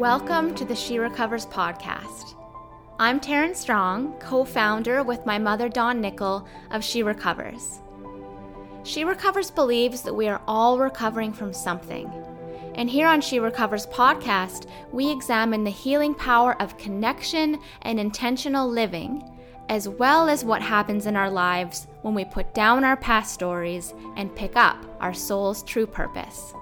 [0.00, 2.34] Welcome to the She Recovers podcast.
[2.98, 7.80] I'm Taryn Strong, co founder with my mother, Dawn Nickel, of She Recovers.
[8.82, 12.10] She Recovers believes that we are all recovering from something.
[12.76, 18.66] And here on She Recovers podcast, we examine the healing power of connection and intentional
[18.66, 19.22] living,
[19.68, 23.92] as well as what happens in our lives when we put down our past stories
[24.16, 26.54] and pick up our soul's true purpose.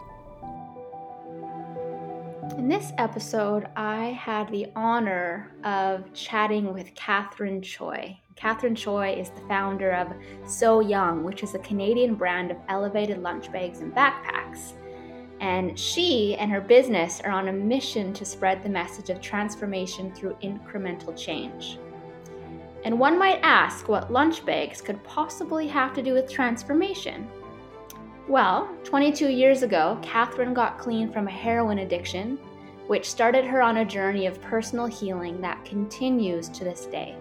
[2.69, 8.21] In this episode, I had the honor of chatting with Catherine Choi.
[8.37, 10.13] Catherine Choi is the founder of
[10.47, 14.75] So Young, which is a Canadian brand of elevated lunch bags and backpacks.
[15.41, 20.13] And she and her business are on a mission to spread the message of transformation
[20.13, 21.79] through incremental change.
[22.85, 27.29] And one might ask what lunch bags could possibly have to do with transformation.
[28.29, 32.39] Well, 22 years ago, Catherine got clean from a heroin addiction
[32.89, 37.15] which started her on a journey of personal healing that continues to this day.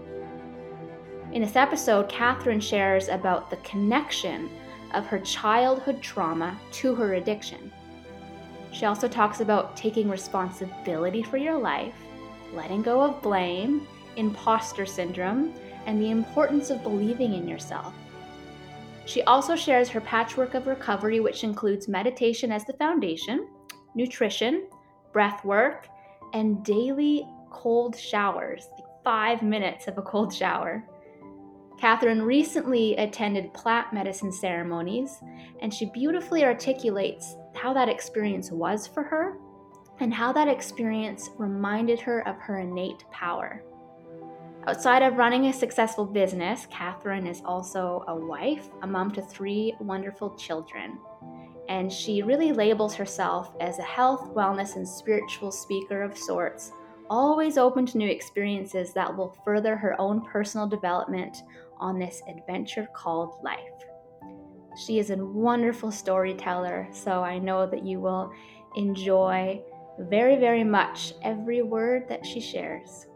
[1.34, 4.50] In this episode, Catherine shares about the connection
[4.94, 7.72] of her childhood trauma to her addiction.
[8.72, 11.96] She also talks about taking responsibility for your life,
[12.54, 15.54] letting go of blame, imposter syndrome,
[15.86, 17.94] and the importance of believing in yourself.
[19.06, 23.48] She also shares her patchwork of recovery, which includes meditation as the foundation,
[23.96, 24.68] nutrition,
[25.18, 25.88] breath work,
[26.34, 30.84] and daily cold showers, like five minutes of a cold shower.
[31.80, 35.18] Catherine recently attended plant medicine ceremonies,
[35.60, 39.40] and she beautifully articulates how that experience was for her
[40.00, 43.64] and how that experience reminded her of her innate power.
[44.68, 49.74] Outside of running a successful business, Catherine is also a wife, a mom to three
[49.80, 51.00] wonderful children
[51.70, 56.72] and she really labels herself as a health, wellness, and spiritual speaker of sorts,
[57.10, 61.38] always open to new experiences that will further her own personal development
[61.80, 63.60] on this adventure called life.
[64.86, 68.32] She is a wonderful storyteller, so I know that you will
[68.76, 69.62] enjoy
[70.00, 73.08] very, very much every word that she shares.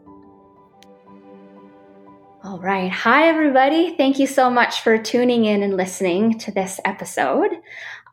[2.44, 2.90] All right.
[2.90, 3.94] Hi, everybody.
[3.96, 7.50] Thank you so much for tuning in and listening to this episode.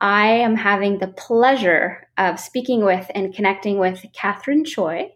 [0.01, 5.11] I am having the pleasure of speaking with and connecting with Catherine Choi,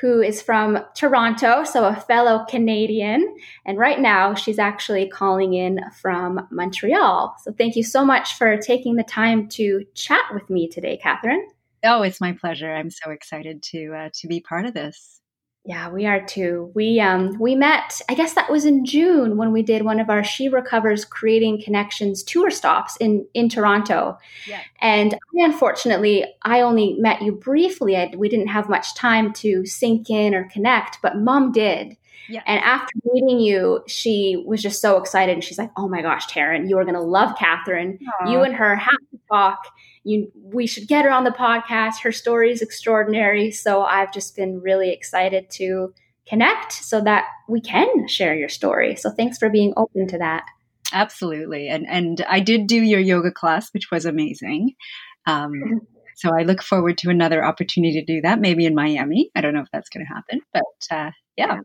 [0.00, 3.36] who is from Toronto, so a fellow Canadian.
[3.66, 7.34] And right now, she's actually calling in from Montreal.
[7.42, 11.46] So thank you so much for taking the time to chat with me today, Catherine.
[11.82, 12.72] Oh, it's my pleasure.
[12.72, 15.19] I'm so excited to uh, to be part of this.
[15.66, 16.72] Yeah, we are too.
[16.74, 20.08] We um we met, I guess that was in June when we did one of
[20.08, 24.18] our She Recovers Creating Connections tour stops in in Toronto.
[24.46, 24.60] Yeah.
[24.80, 27.96] And I, unfortunately, I only met you briefly.
[27.96, 31.98] I, we didn't have much time to sink in or connect, but mom did.
[32.30, 32.42] Yeah.
[32.46, 35.32] And after meeting you, she was just so excited.
[35.32, 37.98] And she's like, oh my gosh, Taryn, you are going to love Catherine.
[38.22, 38.30] Aww.
[38.30, 39.66] You and her have to talk
[40.04, 42.02] you we should get her on the podcast.
[42.02, 43.50] Her story is extraordinary.
[43.50, 45.92] So I've just been really excited to
[46.26, 48.96] connect so that we can share your story.
[48.96, 50.44] So thanks for being open to that.
[50.92, 51.68] Absolutely.
[51.68, 54.74] And and I did do your yoga class, which was amazing.
[55.26, 55.82] Um,
[56.16, 59.30] so I look forward to another opportunity to do that, maybe in Miami.
[59.34, 61.58] I don't know if that's going to happen, but uh, yeah.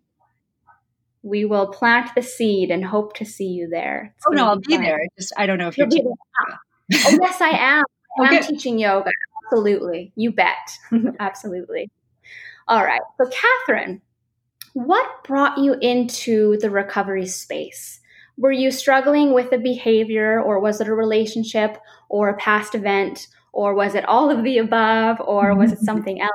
[1.24, 4.14] We will plant the seed and hope to see you there.
[4.16, 4.84] It's oh no, I'll be fun.
[4.84, 5.00] there.
[5.18, 5.88] Just I don't know if you're.
[5.88, 7.84] oh yes, I am.
[8.20, 9.12] I'm teaching yoga.
[9.46, 10.12] Absolutely.
[10.16, 10.78] You bet.
[11.20, 11.90] Absolutely.
[12.68, 13.02] All right.
[13.18, 14.02] So, Catherine,
[14.74, 18.00] what brought you into the recovery space?
[18.38, 21.78] Were you struggling with a behavior, or was it a relationship,
[22.10, 26.20] or a past event, or was it all of the above, or was it something
[26.20, 26.32] else?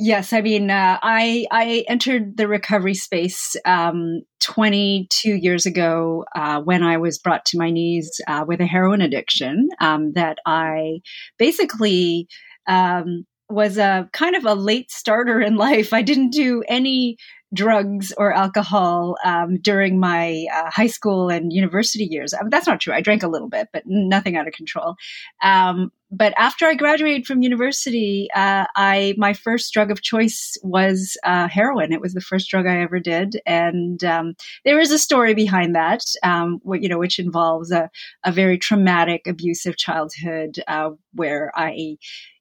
[0.00, 6.60] Yes, I mean, uh, I I entered the recovery space um, 22 years ago uh,
[6.60, 9.68] when I was brought to my knees uh, with a heroin addiction.
[9.80, 11.00] Um, that I
[11.36, 12.28] basically
[12.68, 15.92] um, was a kind of a late starter in life.
[15.92, 17.16] I didn't do any
[17.54, 22.34] drugs or alcohol um, during my uh, high school and university years.
[22.34, 22.92] I mean, that's not true.
[22.92, 24.96] I drank a little bit, but nothing out of control.
[25.42, 31.18] Um, but after I graduated from university, uh, I my first drug of choice was
[31.22, 31.92] uh, heroin.
[31.92, 34.34] It was the first drug I ever did, and um,
[34.64, 37.90] there is a story behind that, um, you know, which involves a,
[38.24, 41.98] a very traumatic, abusive childhood uh, where I,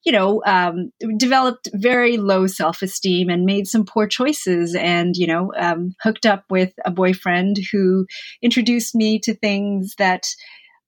[0.07, 5.27] you know, um, developed very low self esteem and made some poor choices, and you
[5.27, 8.05] know, um, hooked up with a boyfriend who
[8.41, 10.23] introduced me to things that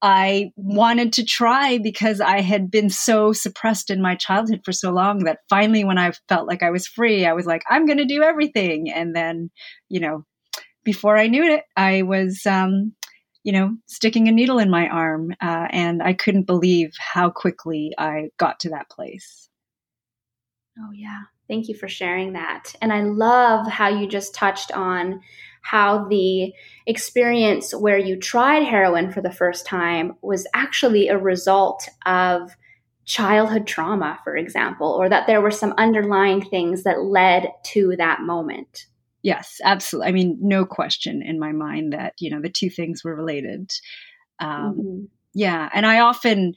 [0.01, 4.89] I wanted to try because I had been so suppressed in my childhood for so
[4.89, 7.97] long that finally, when I felt like I was free, I was like, I'm going
[7.97, 8.89] to do everything.
[8.89, 9.49] And then,
[9.89, 10.23] you know,
[10.85, 12.93] before I knew it, I was, um,
[13.49, 15.31] you know, sticking a needle in my arm.
[15.41, 19.49] Uh, and I couldn't believe how quickly I got to that place.
[20.77, 21.21] Oh, yeah.
[21.47, 22.75] Thank you for sharing that.
[22.79, 25.21] And I love how you just touched on
[25.63, 26.53] how the
[26.85, 32.55] experience where you tried heroin for the first time was actually a result of
[33.05, 38.21] childhood trauma, for example, or that there were some underlying things that led to that
[38.21, 38.85] moment.
[39.29, 40.09] Yes, absolutely.
[40.09, 43.69] I mean, no question in my mind that, you know, the two things were related.
[44.39, 45.05] Um, mm-hmm.
[45.35, 45.69] Yeah.
[45.71, 46.55] And I often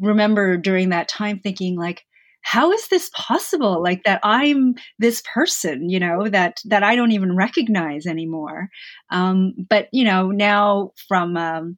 [0.00, 2.06] remember during that time thinking, like,
[2.40, 7.10] how is this possible like that i'm this person you know that that i don't
[7.10, 8.68] even recognize anymore
[9.10, 11.76] um, but you know now from um,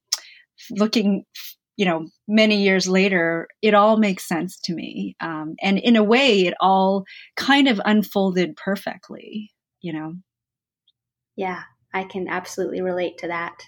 [0.70, 1.24] looking
[1.78, 6.04] you know many years later it all makes sense to me um, and in a
[6.04, 7.04] way it all
[7.36, 9.50] kind of unfolded perfectly
[9.80, 10.14] you know?
[11.36, 11.62] Yeah
[11.92, 13.62] i can absolutely relate to that.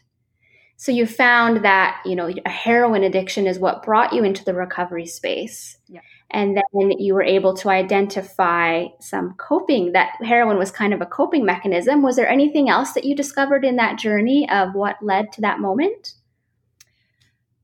[0.76, 4.54] So you found that you know a heroin addiction is what brought you into the
[4.54, 5.78] recovery space.
[5.88, 6.00] Yeah.
[6.30, 11.06] And then you were able to identify some coping that heroin was kind of a
[11.06, 12.02] coping mechanism.
[12.02, 15.60] Was there anything else that you discovered in that journey of what led to that
[15.60, 16.14] moment?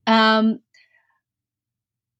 [0.06, 0.60] Um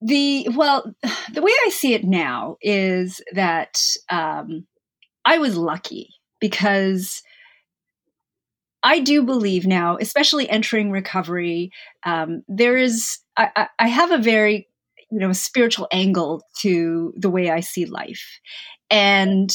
[0.01, 0.95] the well
[1.33, 3.77] the way i see it now is that
[4.11, 4.65] um
[5.25, 7.23] i was lucky because
[8.83, 11.73] I do believe now, especially entering recovery,
[12.05, 14.69] um, there is, I, I, have a very
[15.11, 18.41] you know spiritual angle to the way I see life.
[18.91, 19.51] And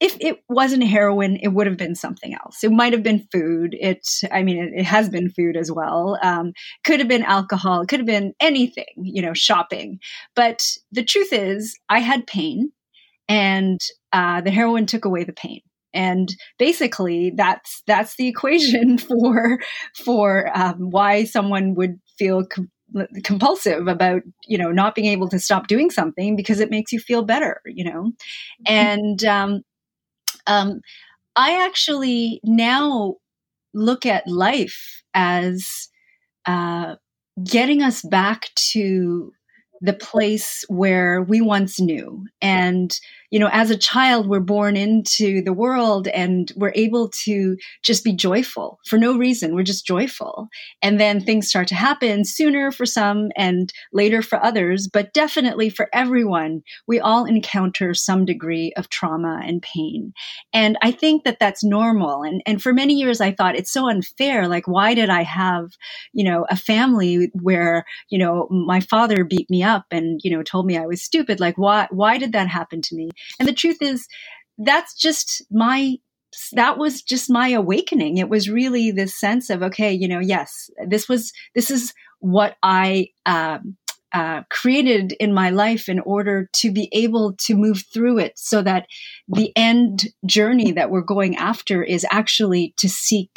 [0.00, 2.64] if it wasn't heroin, it would have been something else.
[2.64, 3.76] It might have been food.
[3.78, 6.18] It, I mean, it, it has been food as well.
[6.22, 6.52] Um,
[6.82, 7.80] could have been alcohol.
[7.80, 10.00] It could have been anything, you know, shopping.
[10.34, 12.72] But the truth is, I had pain,
[13.28, 13.80] and
[14.12, 15.60] uh, the heroin took away the pain.
[15.94, 19.58] And basically, that's that's the equation for
[20.04, 22.70] for um, why someone would feel com-
[23.24, 27.00] compulsive about you know not being able to stop doing something because it makes you
[27.00, 28.02] feel better you know?
[28.02, 28.62] Mm-hmm.
[28.66, 29.62] and um,
[30.46, 30.80] um,
[31.34, 33.16] i actually now
[33.72, 35.88] look at life as
[36.46, 36.94] uh,
[37.42, 39.32] getting us back to
[39.80, 42.24] the place where we once knew.
[42.40, 42.98] And
[43.34, 48.04] you know, as a child, we're born into the world and we're able to just
[48.04, 49.56] be joyful for no reason.
[49.56, 50.46] We're just joyful.
[50.82, 55.68] And then things start to happen sooner for some and later for others, but definitely
[55.68, 60.12] for everyone, we all encounter some degree of trauma and pain.
[60.52, 62.22] And I think that that's normal.
[62.22, 64.46] And, and for many years, I thought it's so unfair.
[64.46, 65.72] Like, why did I have,
[66.12, 70.44] you know, a family where, you know, my father beat me up and, you know,
[70.44, 71.40] told me I was stupid?
[71.40, 73.10] Like, why, why did that happen to me?
[73.38, 74.06] And the truth is,
[74.58, 75.96] that's just my
[76.52, 78.16] that was just my awakening.
[78.16, 82.56] It was really this sense of, okay, you know, yes, this was, this is what
[82.62, 83.76] I, um,
[84.12, 88.62] uh, created in my life in order to be able to move through it so
[88.62, 88.86] that
[89.26, 93.30] the end journey that we're going after is actually to seek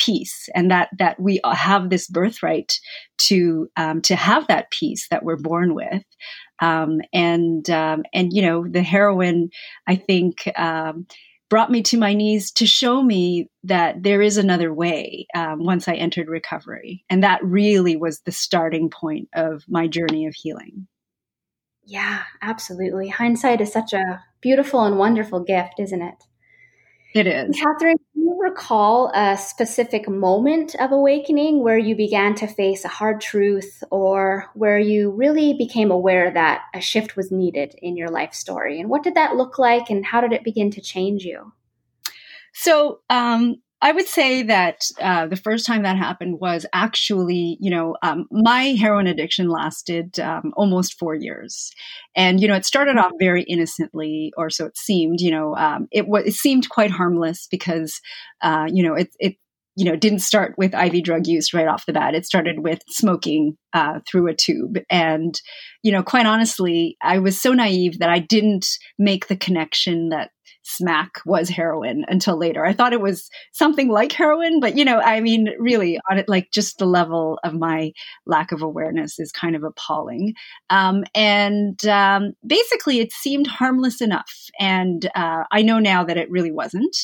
[0.00, 2.72] peace and that that we have this birthright
[3.18, 6.02] to um, to have that peace that we're born with
[6.60, 9.50] um, and um, and you know the heroin
[9.86, 11.06] I think um,
[11.50, 15.86] brought me to my knees to show me that there is another way um, once
[15.86, 20.86] I entered recovery and that really was the starting point of my journey of healing.
[21.84, 23.08] Yeah, absolutely.
[23.08, 26.14] Hindsight is such a beautiful and wonderful gift, isn't it?
[27.14, 27.56] It is.
[27.56, 27.96] Catherine,
[28.30, 33.82] you recall a specific moment of awakening where you began to face a hard truth
[33.90, 38.80] or where you really became aware that a shift was needed in your life story?
[38.80, 41.52] And what did that look like and how did it begin to change you?
[42.52, 47.70] So, um, I would say that uh, the first time that happened was actually, you
[47.70, 51.70] know, um, my heroin addiction lasted um, almost four years,
[52.14, 55.20] and you know, it started off very innocently, or so it seemed.
[55.20, 58.00] You know, um, it was it seemed quite harmless because,
[58.42, 59.36] uh, you know, it it
[59.76, 62.14] you know didn't start with IV drug use right off the bat.
[62.14, 65.40] It started with smoking uh, through a tube, and
[65.82, 68.66] you know, quite honestly, I was so naive that I didn't
[68.98, 70.32] make the connection that
[70.70, 72.64] smack was heroin until later.
[72.64, 76.28] I thought it was something like heroin, but you know, I mean, really, on it,
[76.28, 77.92] like just the level of my
[78.26, 80.34] lack of awareness is kind of appalling.
[80.70, 86.30] Um, and um, basically, it seemed harmless enough, and uh, I know now that it
[86.30, 86.96] really wasn't.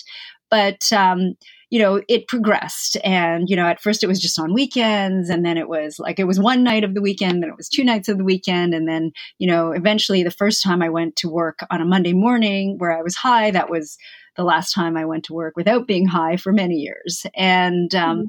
[0.50, 1.34] But um,
[1.70, 2.96] you know, it progressed.
[3.02, 5.28] And, you know, at first it was just on weekends.
[5.28, 7.68] And then it was like, it was one night of the weekend, then it was
[7.68, 8.72] two nights of the weekend.
[8.72, 12.12] And then, you know, eventually the first time I went to work on a Monday
[12.12, 13.98] morning where I was high, that was
[14.36, 17.26] the last time I went to work without being high for many years.
[17.34, 18.28] And, um,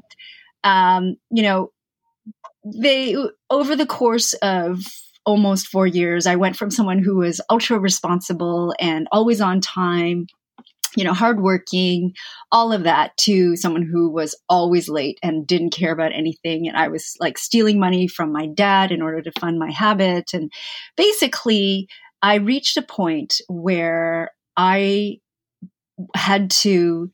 [0.64, 0.70] mm-hmm.
[0.70, 1.70] um, you know,
[2.64, 3.16] they,
[3.50, 4.80] over the course of
[5.24, 10.26] almost four years, I went from someone who was ultra responsible and always on time
[10.98, 12.12] you know, hardworking,
[12.50, 16.66] all of that to someone who was always late and didn't care about anything.
[16.66, 20.34] And I was like stealing money from my dad in order to fund my habit.
[20.34, 20.50] And
[20.96, 21.86] basically,
[22.20, 25.18] I reached a point where I
[26.16, 27.12] had to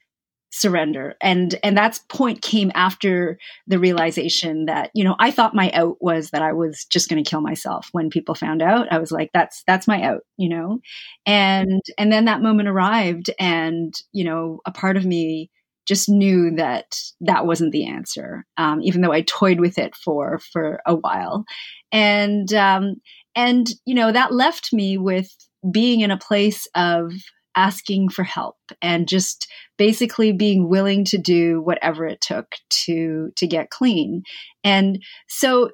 [0.55, 1.17] surrender.
[1.21, 5.97] And and that point came after the realization that you know i thought my out
[6.01, 7.89] was that i was just going to kill myself.
[7.91, 10.79] When people found out i was like that's that's my out you know?
[11.27, 15.51] And and then that moment arrived and you know a part of me
[15.87, 20.39] just knew that that wasn't the answer um, even though i toyed with it for
[20.53, 21.45] for a while.
[21.91, 22.97] And um
[23.35, 25.29] and you know that left me with
[25.73, 27.13] being in a place of
[27.57, 33.47] asking for help and just basically being willing to do whatever it took to to
[33.47, 34.23] get clean.
[34.63, 35.71] And so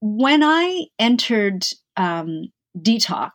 [0.00, 1.64] when i entered
[1.96, 3.30] um, detox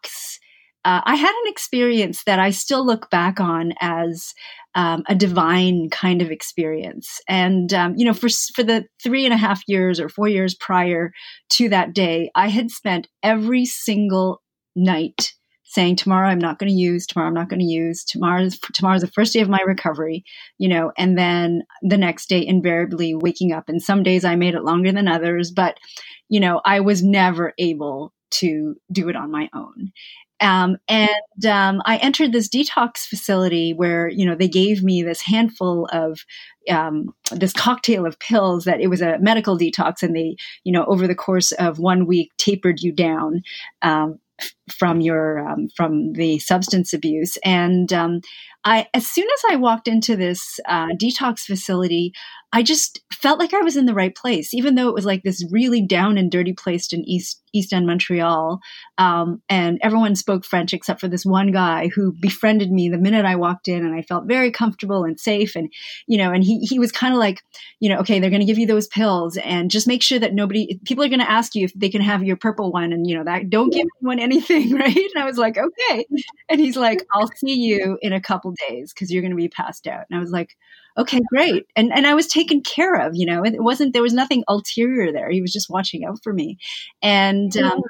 [0.84, 4.34] uh, i had an experience that i still look back on as
[4.76, 7.20] um, a divine kind of experience.
[7.28, 10.56] And um, you know for for the three and a half years or four years
[10.56, 11.12] prior
[11.52, 14.42] to that day i had spent every single
[14.76, 15.34] night
[15.68, 19.02] saying tomorrow I'm not going to use, tomorrow I'm not going to use, tomorrow's tomorrow's
[19.02, 20.24] the first day of my recovery,
[20.58, 23.70] you know, and then the next day invariably waking up.
[23.70, 25.78] And some days I made it longer than others, but
[26.30, 29.92] you know, I was never able to do it on my own.
[30.40, 35.22] Um, and um, I entered this detox facility where you know they gave me this
[35.22, 36.20] handful of
[36.70, 40.86] um, this cocktail of pills that it was a medical detox, and they you know
[40.86, 43.42] over the course of one week tapered you down
[43.82, 44.20] um,
[44.72, 47.38] from your um, from the substance abuse.
[47.44, 48.22] And um,
[48.64, 52.14] I, as soon as I walked into this uh, detox facility,
[52.54, 55.24] I just felt like I was in the right place, even though it was like
[55.24, 58.60] this really down and dirty place in East East End Montreal,
[58.98, 63.26] um, and everyone spoke French except for this one guy who befriended me the minute
[63.26, 65.72] I walked in, and I felt very comfortable and safe, and
[66.08, 67.42] you know, and he he was kind of like,
[67.80, 70.34] you know, okay, they're going to give you those pills, and just make sure that
[70.34, 73.08] nobody, people are going to ask you if they can have your purple one, and
[73.08, 74.96] you know that don't give anyone anything, right?
[74.96, 76.06] And I was like, okay,
[76.50, 79.50] and he's like, I'll see you in a couple days because you're going to be
[79.50, 80.06] passed out.
[80.10, 80.56] And I was like,
[80.98, 81.68] okay, great.
[81.76, 83.16] And and I was taken care of.
[83.16, 85.30] You know, it wasn't there was nothing ulterior there.
[85.30, 86.58] He was just watching out for me.
[87.02, 87.82] And um,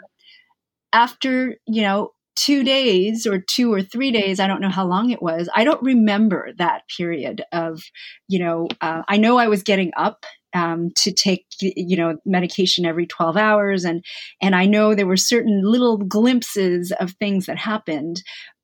[0.93, 5.09] after you know two days or two or three days i don't know how long
[5.09, 7.81] it was i don't remember that period of
[8.27, 12.85] you know uh, i know i was getting up um, to take you know medication
[12.85, 14.03] every 12 hours and
[14.41, 18.21] and i know there were certain little glimpses of things that happened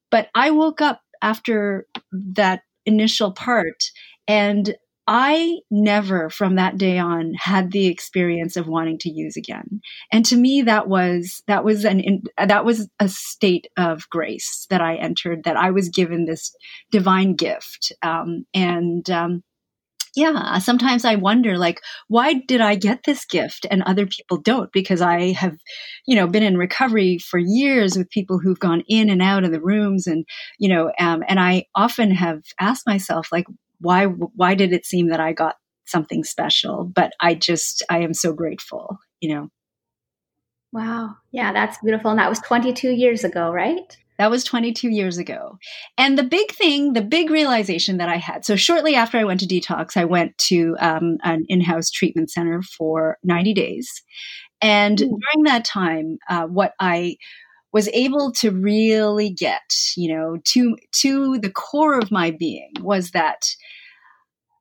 [0.10, 3.84] but i woke up after that initial part.
[4.28, 4.76] And
[5.06, 9.82] I never from that day on had the experience of wanting to use again.
[10.14, 14.80] And to me, that was, that was an, that was a state of grace that
[14.80, 16.56] I entered, that I was given this
[16.90, 17.92] divine gift.
[18.02, 19.44] Um, and, um,
[20.16, 24.72] yeah, sometimes I wonder, like, why did I get this gift and other people don't?
[24.72, 25.58] Because I have,
[26.06, 29.52] you know, been in recovery for years with people who've gone in and out of
[29.52, 30.26] the rooms, and
[30.60, 33.46] you know, um, and I often have asked myself, like,
[33.80, 35.56] why, why did it seem that I got
[35.86, 36.86] something special?
[36.86, 39.50] But I just, I am so grateful, you know.
[40.72, 43.98] Wow, yeah, that's beautiful, and that was 22 years ago, right?
[44.24, 45.58] That was 22 years ago.
[45.98, 49.42] And the big thing, the big realization that I had so, shortly after I went
[49.42, 53.92] to detox, I went to um, an in house treatment center for 90 days.
[54.62, 55.10] And mm.
[55.10, 57.18] during that time, uh, what I
[57.74, 63.12] was able to really get, you know, to to the core of my being was
[63.12, 63.42] that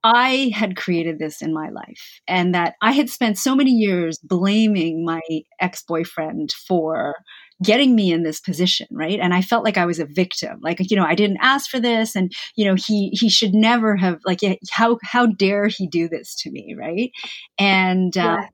[0.03, 4.19] I had created this in my life and that I had spent so many years
[4.19, 5.21] blaming my
[5.61, 7.15] ex-boyfriend for
[7.63, 10.79] getting me in this position right and i felt like i was a victim like
[10.91, 14.19] you know i didn't ask for this and you know he he should never have
[14.25, 14.41] like
[14.71, 17.11] how how dare he do this to me right
[17.59, 18.47] and uh, yeah.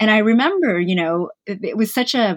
[0.00, 2.36] and i remember you know it, it was such a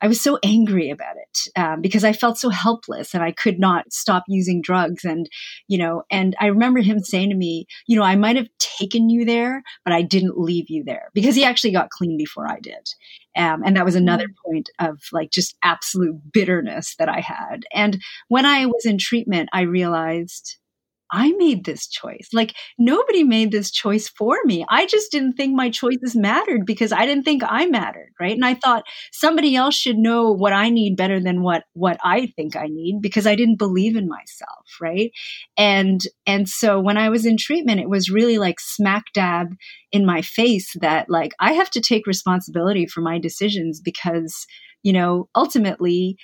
[0.00, 3.58] I was so angry about it um, because I felt so helpless and I could
[3.58, 5.04] not stop using drugs.
[5.04, 5.28] And,
[5.66, 9.10] you know, and I remember him saying to me, you know, I might have taken
[9.10, 12.60] you there, but I didn't leave you there because he actually got clean before I
[12.60, 12.88] did.
[13.38, 14.34] Um, and that was another mm.
[14.44, 17.62] point of like just absolute bitterness that I had.
[17.72, 20.58] And when I was in treatment, I realized
[21.10, 22.28] I made this choice.
[22.32, 24.64] Like nobody made this choice for me.
[24.68, 28.34] I just didn't think my choices mattered because I didn't think I mattered, right?
[28.34, 32.26] And I thought somebody else should know what I need better than what what I
[32.36, 35.10] think I need because I didn't believe in myself, right?
[35.56, 39.54] And and so when I was in treatment, it was really like smack dab
[39.92, 44.46] in my face that like I have to take responsibility for my decisions because
[44.82, 46.16] you know ultimately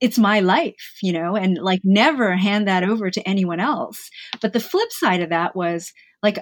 [0.00, 4.10] it's my life, you know, and like never hand that over to anyone else.
[4.40, 6.38] But the flip side of that was like,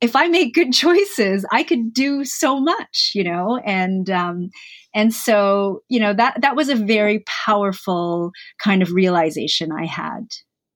[0.00, 4.50] if I make good choices, I could do so much, you know, and um,
[4.94, 10.26] and so you know that that was a very powerful kind of realization I had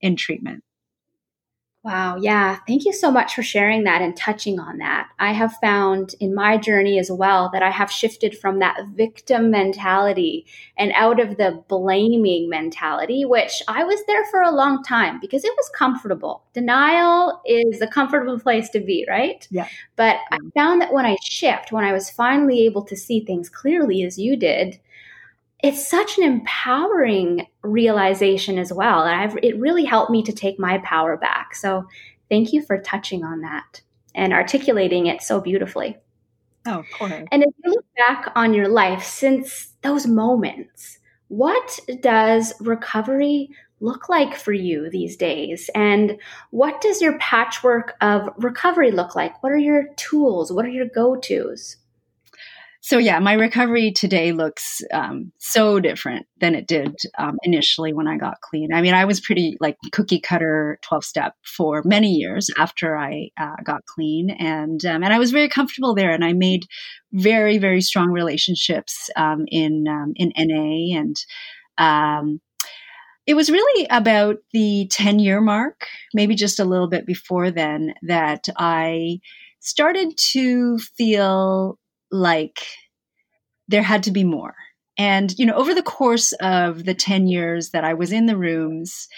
[0.01, 0.63] in treatment.
[1.85, 2.17] Wow.
[2.17, 2.61] Yeah.
[2.67, 5.11] Thank you so much for sharing that and touching on that.
[5.19, 9.51] I have found in my journey as well that I have shifted from that victim
[9.51, 10.47] mentality
[10.79, 15.45] and out of the blaming mentality, which I was there for a long time because
[15.45, 16.43] it was comfortable.
[16.55, 19.47] Denial is a comfortable place to be, right?
[19.51, 19.69] Yeah.
[19.97, 23.51] But I found that when I shift, when I was finally able to see things
[23.51, 24.81] clearly as you did,
[25.65, 29.01] it's such an empowering realization as well.
[29.01, 31.55] I've, it really helped me to take my power back.
[31.55, 31.89] So
[32.29, 33.81] thank you for touching on that
[34.15, 35.97] and articulating it so beautifully.
[36.67, 37.09] Oh, poor.
[37.09, 43.49] And if you look back on your life since those moments, what does recovery
[43.81, 45.71] look like for you these days?
[45.75, 46.19] And
[46.51, 49.43] what does your patchwork of recovery look like?
[49.43, 50.53] What are your tools?
[50.53, 51.77] What are your go tos?
[52.85, 58.07] So yeah, my recovery today looks um, so different than it did um, initially when
[58.07, 58.75] I got clean.
[58.75, 63.31] I mean, I was pretty like cookie cutter twelve step for many years after I
[63.41, 66.67] uh, got clean, and um, and I was very comfortable there, and I made
[67.11, 71.17] very very strong relationships um, in um, in NA, and
[71.79, 72.39] um,
[73.27, 77.95] it was really about the ten year mark, maybe just a little bit before then,
[78.03, 79.21] that I
[79.61, 81.79] started to feel
[82.15, 82.65] like
[83.69, 84.55] there had to be more.
[84.97, 88.37] And, you know, over the course of the 10 years that I was in the
[88.37, 89.09] rooms,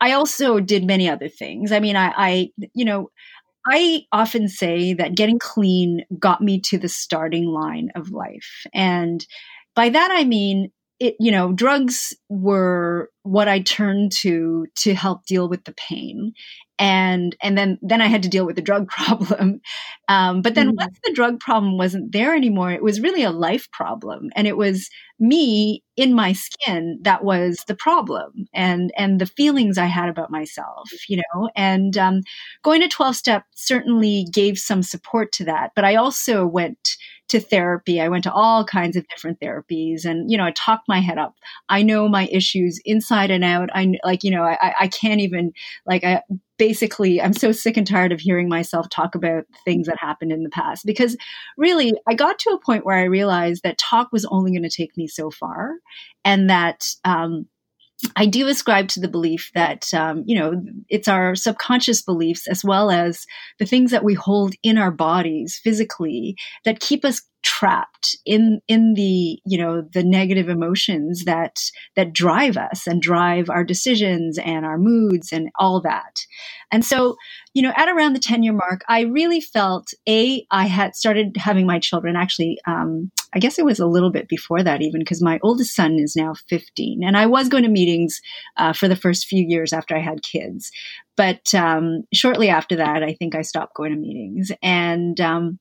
[0.00, 1.72] I also did many other things.
[1.72, 3.10] I mean, I, I, you know,
[3.66, 8.66] I often say that getting clean got me to the starting line of life.
[8.74, 9.24] And
[9.74, 10.70] by that, I mean,
[11.04, 16.34] it, you know, drugs were what I turned to to help deal with the pain
[16.78, 19.60] and and then then I had to deal with the drug problem.
[20.08, 20.76] Um, but then mm.
[20.76, 24.56] once the drug problem wasn't there anymore, it was really a life problem, and it
[24.56, 24.88] was
[25.20, 30.30] me in my skin that was the problem, and and the feelings I had about
[30.30, 31.48] myself, you know.
[31.54, 32.20] And um,
[32.62, 36.96] going to twelve step certainly gave some support to that, but I also went
[37.28, 38.00] to therapy.
[38.00, 41.18] I went to all kinds of different therapies and, you know, I talked my head
[41.18, 41.34] up.
[41.68, 43.70] I know my issues inside and out.
[43.74, 45.52] I like, you know, I, I can't even
[45.86, 46.22] like, I
[46.58, 50.42] basically, I'm so sick and tired of hearing myself talk about things that happened in
[50.42, 51.16] the past because
[51.56, 54.68] really I got to a point where I realized that talk was only going to
[54.68, 55.76] take me so far
[56.24, 57.46] and that, um,
[58.16, 62.64] I do ascribe to the belief that, um, you know, it's our subconscious beliefs as
[62.64, 63.26] well as
[63.58, 68.94] the things that we hold in our bodies physically that keep us trapped in in
[68.94, 71.60] the you know the negative emotions that
[71.94, 76.20] that drive us and drive our decisions and our moods and all that.
[76.72, 77.16] And so
[77.54, 81.36] you know at around the 10 year mark i really felt a i had started
[81.36, 85.00] having my children actually um, i guess it was a little bit before that even
[85.00, 88.20] because my oldest son is now 15 and i was going to meetings
[88.56, 90.70] uh, for the first few years after i had kids.
[91.16, 94.50] But um, shortly after that i think i stopped going to meetings.
[94.62, 95.60] And um,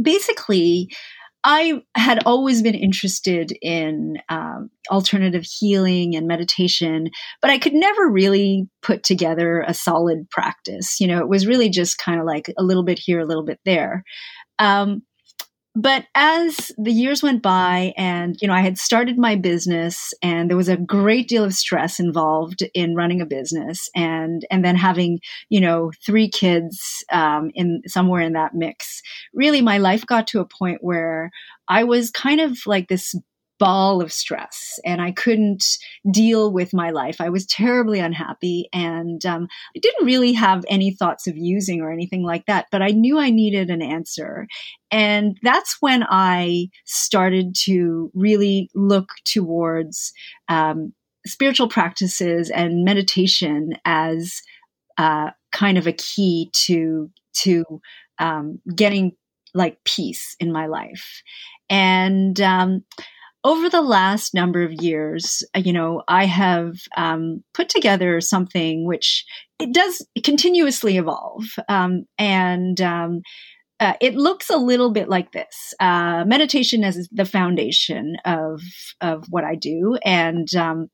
[0.00, 0.90] basically
[1.48, 7.08] I had always been interested in um, alternative healing and meditation,
[7.40, 10.98] but I could never really put together a solid practice.
[10.98, 13.44] You know, it was really just kind of like a little bit here, a little
[13.44, 14.02] bit there.
[14.58, 15.02] Um,
[15.76, 20.48] but as the years went by and you know i had started my business and
[20.48, 24.74] there was a great deal of stress involved in running a business and and then
[24.74, 29.02] having you know three kids um, in somewhere in that mix
[29.34, 31.30] really my life got to a point where
[31.68, 33.14] i was kind of like this
[33.58, 35.64] ball of stress and I couldn't
[36.10, 37.20] deal with my life.
[37.20, 41.90] I was terribly unhappy and um, I didn't really have any thoughts of using or
[41.90, 44.46] anything like that, but I knew I needed an answer.
[44.90, 50.12] And that's when I started to really look towards
[50.48, 50.92] um,
[51.26, 54.40] spiritual practices and meditation as
[54.98, 57.64] uh, kind of a key to to
[58.18, 59.12] um, getting
[59.54, 61.22] like peace in my life.
[61.68, 62.84] And um,
[63.46, 68.84] over the last number of years, uh, you know, I have um, put together something
[68.84, 69.24] which
[69.60, 73.20] it does continuously evolve, um, and um,
[73.78, 75.74] uh, it looks a little bit like this.
[75.78, 78.60] Uh, meditation as the foundation of
[79.00, 80.88] of what I do, and um,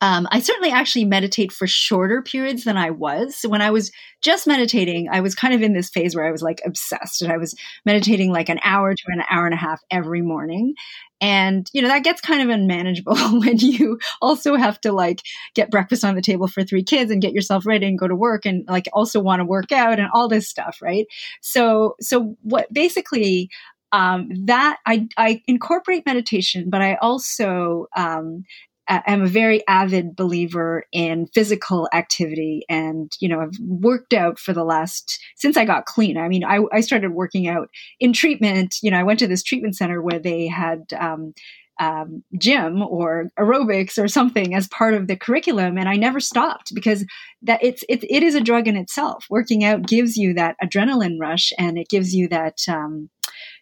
[0.00, 3.36] um, I certainly actually meditate for shorter periods than I was.
[3.36, 3.90] So when I was
[4.22, 7.32] just meditating, I was kind of in this phase where I was like obsessed and
[7.32, 10.74] I was meditating like an hour to an hour and a half every morning.
[11.22, 15.22] And, you know, that gets kind of unmanageable when you also have to like
[15.54, 18.16] get breakfast on the table for three kids and get yourself ready and go to
[18.16, 20.78] work and like also want to work out and all this stuff.
[20.82, 21.06] Right.
[21.40, 23.48] So, so what basically,
[23.92, 28.44] um, that I, I incorporate meditation, but I also um,
[28.88, 34.52] am a very avid believer in physical activity and you know i've worked out for
[34.52, 36.16] the last since i got clean.
[36.16, 37.68] I mean i, I started working out
[38.00, 41.34] in treatment you know i went to this treatment center where they had um,
[41.80, 46.74] um, gym or aerobics or something as part of the curriculum and i never stopped
[46.74, 47.04] because
[47.42, 49.26] that it's it, it is a drug in itself.
[49.28, 53.10] Working out gives you that adrenaline rush and it gives you that um,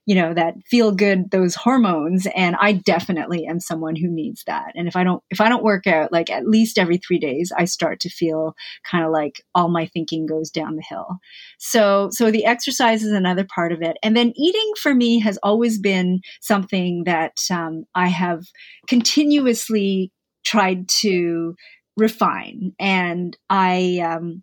[0.07, 2.27] you know, that feel good, those hormones.
[2.35, 4.73] And I definitely am someone who needs that.
[4.75, 7.53] And if I don't, if I don't work out like at least every three days,
[7.57, 11.19] I start to feel kind of like all my thinking goes down the hill.
[11.59, 13.99] So, so the exercise is another part of it.
[14.03, 18.43] And then eating for me has always been something that um, I have
[18.89, 20.13] continuously
[20.45, 21.55] tried to
[21.97, 22.73] refine.
[22.81, 24.43] And I, um,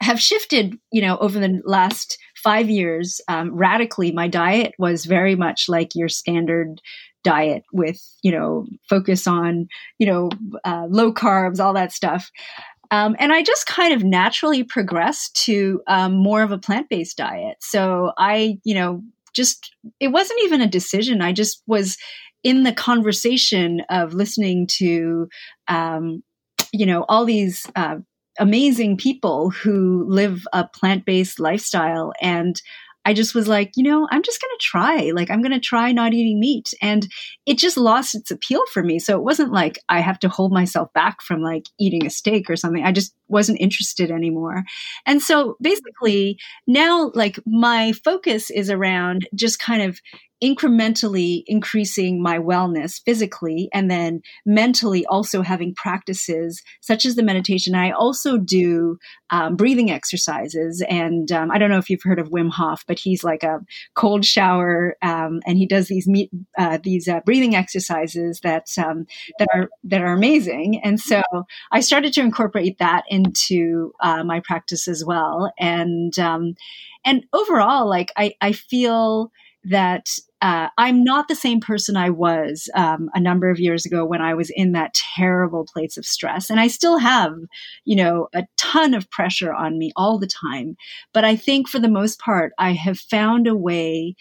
[0.00, 4.12] have shifted, you know, over the last five years um, radically.
[4.12, 6.80] My diet was very much like your standard
[7.22, 10.30] diet with, you know, focus on, you know,
[10.64, 12.30] uh, low carbs, all that stuff.
[12.90, 17.16] Um, and I just kind of naturally progressed to um, more of a plant based
[17.16, 17.56] diet.
[17.60, 21.22] So I, you know, just, it wasn't even a decision.
[21.22, 21.96] I just was
[22.42, 25.28] in the conversation of listening to,
[25.68, 26.22] um,
[26.72, 27.96] you know, all these uh,
[28.38, 32.12] amazing people who live a plant based lifestyle.
[32.20, 32.60] And
[33.04, 35.10] I just was like, you know, I'm just going to try.
[35.14, 36.74] Like, I'm going to try not eating meat.
[36.82, 37.08] And
[37.46, 38.98] it just lost its appeal for me.
[38.98, 42.50] So it wasn't like I have to hold myself back from like eating a steak
[42.50, 42.84] or something.
[42.84, 44.64] I just wasn't interested anymore.
[45.06, 49.98] And so basically now, like, my focus is around just kind of
[50.42, 57.74] incrementally increasing my wellness physically and then mentally also having practices such as the meditation.
[57.74, 58.98] I also do
[59.30, 60.82] um, breathing exercises.
[60.88, 63.60] And um, I don't know if you've heard of Wim Hof, but he's like a
[63.94, 69.06] cold shower um, and he does these meet, uh, these uh, breathing exercises that um,
[69.38, 70.80] that are that are amazing.
[70.82, 71.22] And so
[71.70, 75.52] I started to incorporate that into uh, my practice as well.
[75.58, 76.54] And um,
[77.04, 79.32] and overall, like I, I feel
[79.64, 80.08] that
[80.42, 84.22] uh, I'm not the same person I was um, a number of years ago when
[84.22, 86.48] I was in that terrible place of stress.
[86.48, 87.34] And I still have,
[87.84, 90.76] you know, a ton of pressure on me all the time.
[91.12, 94.14] But I think for the most part, I have found a way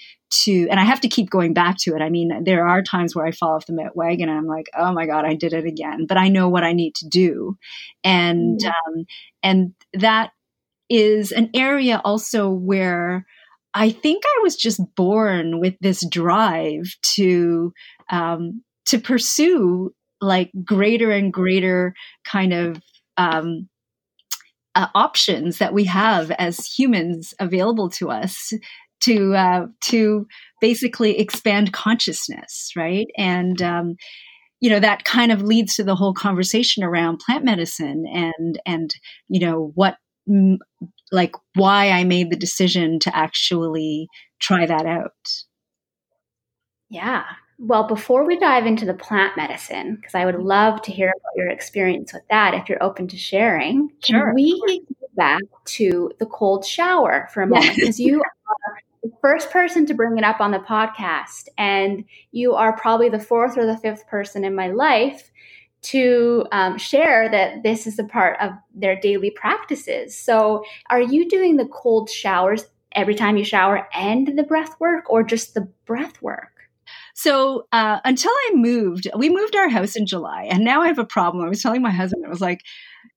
[0.43, 2.01] to, and I have to keep going back to it.
[2.01, 4.91] I mean, there are times where I fall off the wagon and I'm like, oh
[4.91, 6.05] my God, I did it again.
[6.05, 7.57] But I know what I need to do.
[8.03, 8.99] And, mm-hmm.
[8.99, 9.05] um,
[9.41, 10.31] and that
[10.89, 13.25] is an area also where,
[13.73, 17.73] I think I was just born with this drive to
[18.11, 21.93] um, to pursue like greater and greater
[22.25, 22.81] kind of
[23.17, 23.69] um,
[24.75, 28.53] uh, options that we have as humans available to us
[29.01, 30.27] to uh, to
[30.61, 33.07] basically expand consciousness, right?
[33.17, 33.95] And um,
[34.59, 38.93] you know that kind of leads to the whole conversation around plant medicine and and
[39.27, 39.97] you know what
[41.11, 44.07] like why I made the decision to actually
[44.39, 45.11] try that out.
[46.89, 47.23] Yeah.
[47.57, 50.45] Well, before we dive into the plant medicine, because I would mm-hmm.
[50.45, 54.27] love to hear about your experience with that if you're open to sharing, sure.
[54.27, 57.75] can we go back to the cold shower for a moment?
[57.75, 62.53] Because you are the first person to bring it up on the podcast, and you
[62.53, 65.29] are probably the fourth or the fifth person in my life
[65.81, 70.17] to um, share that this is a part of their daily practices.
[70.17, 75.09] So, are you doing the cold showers every time you shower and the breath work,
[75.09, 76.51] or just the breath work?
[77.13, 80.99] So uh, until I moved, we moved our house in July, and now I have
[80.99, 81.45] a problem.
[81.45, 82.61] I was telling my husband, I was like,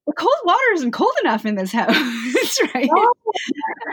[0.07, 2.89] the cold water isn't cold enough in this house, right?
[2.91, 3.13] Oh.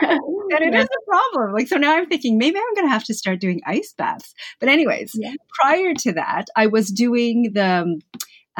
[0.02, 1.52] and it is a problem.
[1.52, 4.34] Like, so now I'm thinking maybe I'm going to have to start doing ice baths.
[4.58, 5.34] But, anyways, yeah.
[5.60, 8.00] prior to that, I was doing the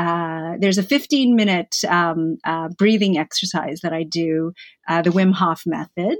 [0.01, 4.55] uh, there's a 15 minute um, uh, breathing exercise that I do,
[4.89, 6.17] uh, the Wim Hof method.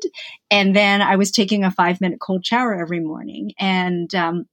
[0.51, 3.53] And then I was taking a five minute cold shower every morning.
[3.59, 4.45] And um,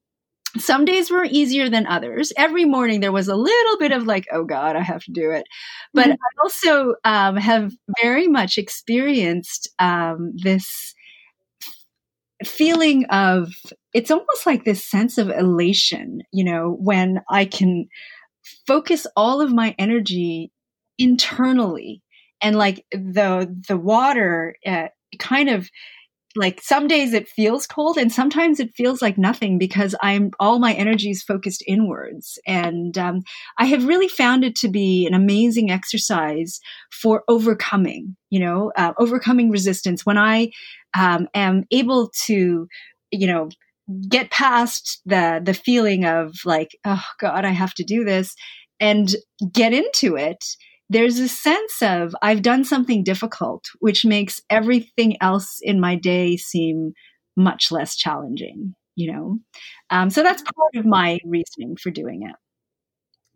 [0.57, 2.31] some days were easier than others.
[2.37, 5.31] Every morning there was a little bit of like, oh God, I have to do
[5.31, 5.43] it.
[5.93, 6.13] But mm-hmm.
[6.13, 10.93] I also um, have very much experienced um, this
[12.45, 13.51] feeling of
[13.93, 17.87] it's almost like this sense of elation, you know, when I can
[18.65, 20.51] focus all of my energy
[20.97, 22.01] internally.
[22.41, 24.87] And like the the water uh,
[25.19, 25.69] kind of
[26.35, 30.59] like some days it feels cold and sometimes it feels like nothing because i'm all
[30.59, 32.37] my energy is focused inwards.
[32.45, 33.21] And um,
[33.57, 36.59] i have really found it to be an amazing exercise
[36.91, 40.05] for overcoming you know uh, overcoming resistance.
[40.05, 40.51] When i
[40.97, 42.67] um, am able to
[43.11, 43.49] you know
[44.09, 48.35] get past the the feeling of like oh god i have to do this
[48.79, 49.15] and
[49.53, 50.43] get into it
[50.89, 56.37] there's a sense of I've done something difficult, which makes everything else in my day
[56.37, 56.93] seem
[57.35, 59.39] much less challenging, you know?
[59.89, 62.35] Um, so that's part of my reasoning for doing it.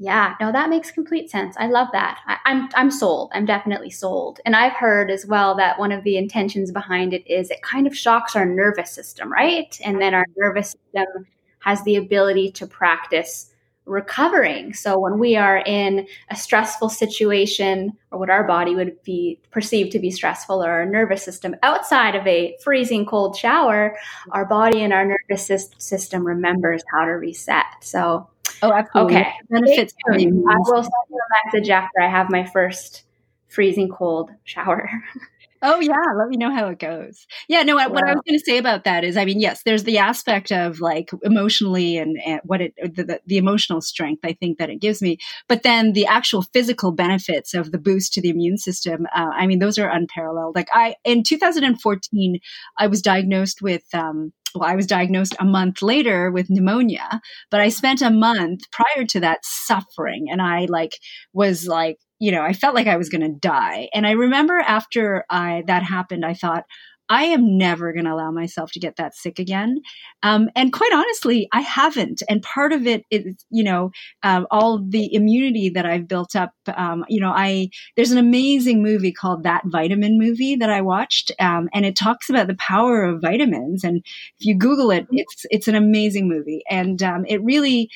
[0.04, 1.56] Yeah, no, that makes complete sense.
[1.60, 2.20] I love that.
[2.26, 3.30] I, I'm I'm sold.
[3.36, 4.40] I'm definitely sold.
[4.46, 7.86] And I've heard as well that one of the intentions behind it is it kind
[7.86, 9.80] of shocks our nervous system, right?
[9.86, 11.28] And then our nervous system
[11.60, 13.54] has the ability to practice
[13.86, 14.74] recovering.
[14.74, 19.92] So when we are in a stressful situation or what our body would be perceived
[19.92, 23.98] to be stressful or our nervous system outside of a freezing cold shower,
[24.32, 27.66] our body and our nervous system remembers how to reset.
[27.82, 28.31] So
[28.62, 29.18] Oh, absolutely.
[29.18, 29.34] Okay.
[29.50, 33.04] Benefits I will send you a message after I have my first
[33.48, 34.90] freezing cold shower.
[35.64, 37.28] Oh yeah, let me know how it goes.
[37.48, 37.76] Yeah, no.
[37.76, 40.52] What I was going to say about that is, I mean, yes, there's the aspect
[40.52, 44.72] of like emotionally and, and what it the, the, the, emotional strength I think that
[44.72, 48.58] it gives me, but then the actual physical benefits of the boost to the immune
[48.58, 49.06] system.
[49.16, 50.56] Uh, I mean, those are unparalleled.
[50.56, 52.40] Like I in 2014,
[52.78, 53.84] I was diagnosed with.
[53.94, 58.70] Um, well, I was diagnosed a month later with pneumonia, but I spent a month
[58.72, 60.98] prior to that suffering, and I like
[61.32, 63.90] was like you know, I felt like I was going to die.
[63.96, 66.66] And I remember after I that happened, I thought,
[67.10, 69.82] I am never going to allow myself to get that sick again.
[70.24, 72.22] Um, and quite honestly, I haven't.
[72.30, 73.92] And part of it is, you know,
[74.24, 76.54] um, all the immunity that I've built up.
[76.74, 81.32] Um, you know, I there's an amazing movie called That Vitamin Movie that I watched,
[81.40, 83.84] um, and it talks about the power of vitamins.
[83.84, 87.90] And if you Google it, it's it's an amazing movie, and um, it really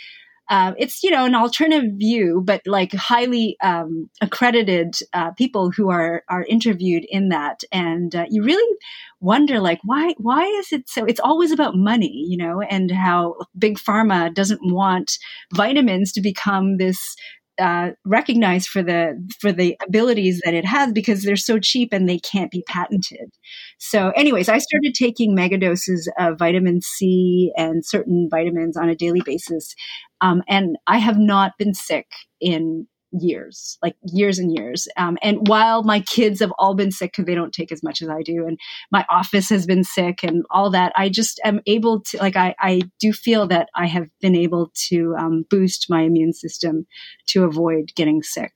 [0.49, 5.89] uh, it's you know an alternative view, but like highly um, accredited uh, people who
[5.89, 8.77] are are interviewed in that, and uh, you really
[9.19, 11.05] wonder like why why is it so?
[11.05, 15.17] It's always about money, you know, and how big pharma doesn't want
[15.53, 17.15] vitamins to become this
[17.59, 22.07] uh, recognized for the for the abilities that it has because they're so cheap and
[22.07, 23.31] they can't be patented.
[23.77, 29.21] So, anyways, I started taking megadoses of vitamin C and certain vitamins on a daily
[29.25, 29.73] basis,
[30.21, 32.07] um, and I have not been sick
[32.41, 34.87] in years, like years and years.
[34.97, 38.01] Um, and while my kids have all been sick because they don't take as much
[38.01, 38.59] as I do, and
[38.91, 42.55] my office has been sick and all that, I just am able to, like, I,
[42.59, 46.87] I do feel that I have been able to um, boost my immune system
[47.27, 48.53] to avoid getting sick.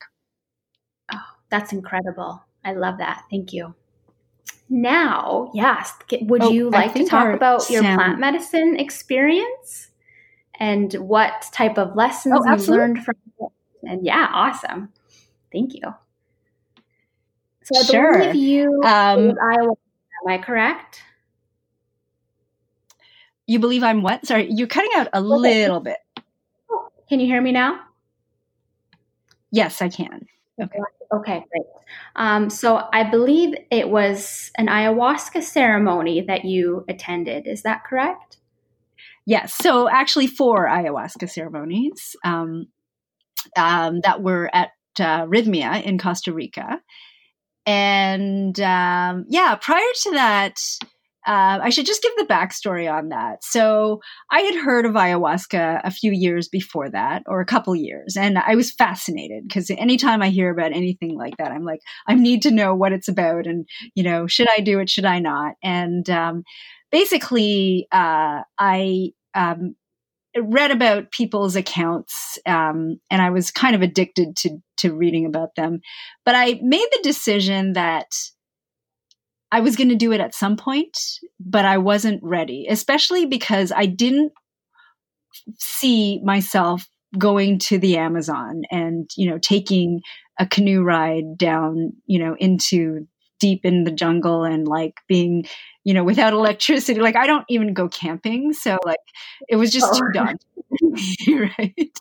[1.12, 1.18] Oh,
[1.50, 2.44] that's incredible.
[2.64, 3.24] I love that.
[3.30, 3.76] Thank you.
[4.70, 9.90] Now, yes, would oh, you like to talk about your plant medicine experience
[10.60, 13.50] and what type of lessons oh, you learned from it?
[13.84, 14.90] And yeah, awesome.
[15.52, 15.82] Thank you.
[17.64, 18.18] So I sure.
[18.20, 19.72] believe you um, Iowa.
[19.72, 21.02] Am I correct?
[23.48, 24.26] You believe I'm what?
[24.26, 25.64] Sorry, you're cutting out a okay.
[25.64, 25.98] little bit.
[27.08, 27.80] Can you hear me now?
[29.52, 30.28] Yes, I can.
[30.62, 30.80] Okay.
[31.12, 31.66] Okay, great.
[32.16, 37.48] Um, so I believe it was an ayahuasca ceremony that you attended.
[37.48, 38.38] Is that correct?
[39.26, 39.56] Yes.
[39.56, 42.16] So actually, four ayahuasca ceremonies.
[42.24, 42.68] Um,
[43.58, 46.82] um, that were at uh, Rythmia in Costa Rica.
[47.66, 50.56] And um, yeah, prior to that,
[51.28, 53.44] uh, I should just give the backstory on that.
[53.44, 54.00] So
[54.32, 58.40] I had heard of ayahuasca a few years before that, or a couple years, and
[58.40, 62.42] I was fascinated because anytime I hear about anything like that, I'm like, I need
[62.44, 64.90] to know what it's about, and you know, should I do it?
[64.90, 65.56] Should I not?
[65.62, 66.44] And um,
[66.92, 69.76] basically, uh, I um,
[70.38, 75.56] read about people's accounts um, and i was kind of addicted to to reading about
[75.56, 75.82] them.
[76.26, 78.08] But i made the decision that
[79.52, 80.98] i was going to do it at some point
[81.40, 84.32] but i wasn't ready especially because i didn't
[85.58, 86.88] see myself
[87.18, 90.02] going to the amazon and you know taking
[90.40, 93.08] a canoe ride down you know into
[93.40, 95.46] deep in the jungle and like being
[95.84, 98.98] you know without electricity like i don't even go camping so like
[99.48, 100.00] it was just oh.
[100.00, 100.40] too daunting
[101.58, 102.00] right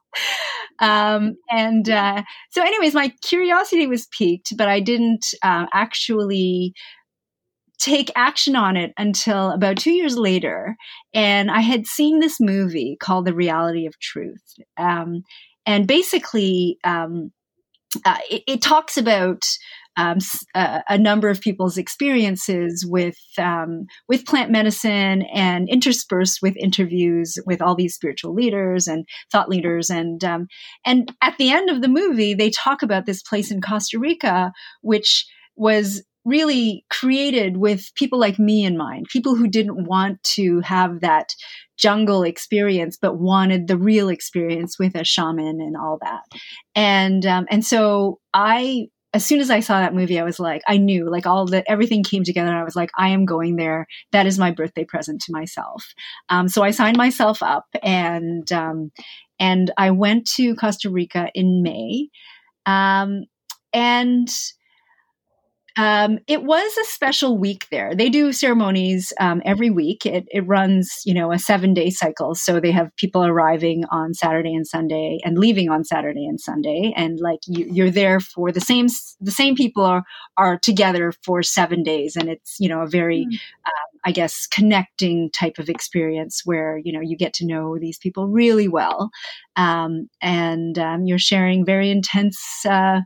[0.81, 6.75] um and uh so anyways my curiosity was piqued but i didn't uh, actually
[7.79, 10.77] take action on it until about two years later.
[11.15, 14.57] And I had seen this movie called The Reality of Truth.
[14.77, 15.23] Um,
[15.65, 17.31] and basically, um,
[18.05, 19.45] uh, it, it, talks about
[19.99, 20.19] um,
[20.55, 27.37] a, a, number of people's experiences with um, with plant medicine and interspersed with interviews
[27.45, 30.47] with all these spiritual leaders and thought leaders and um,
[30.87, 34.53] and at the end of the movie they talk about this place in Costa Rica
[34.83, 40.61] which was really created with people like me in mind, people who didn't want to
[40.61, 41.31] have that
[41.79, 46.21] jungle experience, but wanted the real experience with a shaman and all that.
[46.75, 50.63] And um, and so I, as soon as I saw that movie, I was like,
[50.69, 52.49] I knew, like all that, everything came together.
[52.49, 53.87] And I was like, I am going there.
[54.13, 55.95] That is my birthday present to myself.
[56.29, 58.93] Um, so I signed myself up, and um,
[59.41, 62.09] and I went to Costa Rica in May.
[62.67, 63.25] Um,
[63.73, 64.29] and
[65.77, 67.95] um, it was a special week there.
[67.95, 70.07] They do ceremonies um, every week.
[70.07, 72.35] It, it, runs, you know, a seven day cycle.
[72.35, 76.93] So they have people arriving on Saturday and Sunday and leaving on Saturday and Sunday,
[76.97, 78.89] and like you, are there for the same
[79.21, 80.03] the same people are
[80.37, 83.35] are together for seven days, and it's you know a very, mm.
[83.35, 87.99] um, I guess, connecting type of experience where you know you get to know these
[87.99, 89.11] people really well,
[89.57, 92.65] um, and um, you're sharing very intense.
[92.65, 93.01] Uh,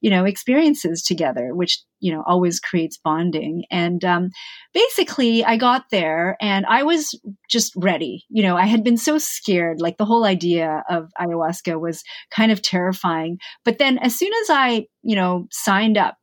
[0.00, 3.64] you know experiences together which you know always creates bonding.
[3.70, 4.30] And um,
[4.72, 7.18] basically i got there and i was
[7.50, 8.24] just ready.
[8.28, 12.52] You know i had been so scared like the whole idea of ayahuasca was kind
[12.52, 13.38] of terrifying.
[13.64, 16.16] But then as soon as i you know signed up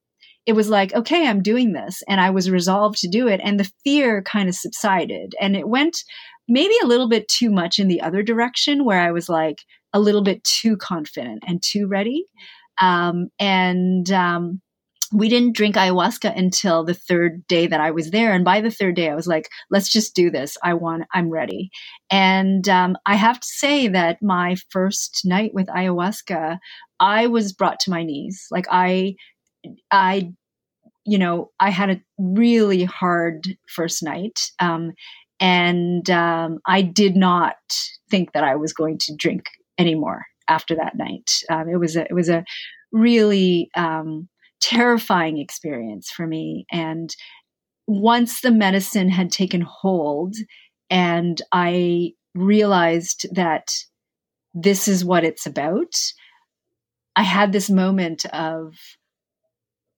[0.45, 2.01] it was like okay i'm doing this.
[2.07, 5.33] And i was resolved to do it and the fear kind of subsided.
[5.41, 5.97] And it went
[6.47, 9.57] maybe a little bit too much in the other direction where i was like
[9.93, 12.25] a little bit too confident and too ready
[12.79, 14.61] um, and um,
[15.13, 18.33] we didn't drink ayahuasca until the third day that I was there.
[18.33, 20.57] And by the third day, I was like, let's just do this.
[20.63, 21.69] I want, I'm ready.
[22.09, 26.57] And um, I have to say that my first night with ayahuasca,
[26.99, 28.47] I was brought to my knees.
[28.51, 29.15] Like I,
[29.91, 30.33] I,
[31.05, 34.51] you know, I had a really hard first night.
[34.59, 34.93] Um,
[35.39, 37.55] and um, I did not
[38.09, 39.45] think that I was going to drink
[39.77, 41.31] anymore after that night.
[41.49, 42.43] Um, it was a, it was a
[42.91, 44.29] really um,
[44.61, 46.65] terrifying experience for me.
[46.71, 47.13] And
[47.87, 50.35] once the medicine had taken hold,
[50.89, 53.71] and I realized that
[54.53, 55.93] this is what it's about,
[57.15, 58.73] I had this moment of,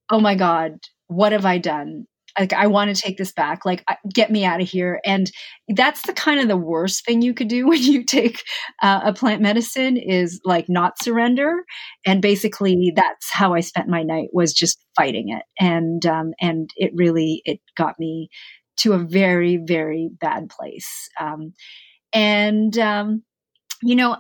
[0.10, 2.06] oh my God, what have I done?
[2.40, 5.00] Like i want to take this back like get me out of here.
[5.06, 5.32] And
[5.70, 8.44] that's the kind of the worst thing you could do when you take
[8.82, 11.64] uh, a plant medicine is like not surrender.
[12.06, 15.44] And basically that's how i spent my night was just fighting it.
[15.60, 18.30] And um, and it really it got me
[18.78, 21.10] to a very very bad place.
[21.20, 21.54] Um,
[22.14, 23.24] and um,
[23.84, 24.18] you know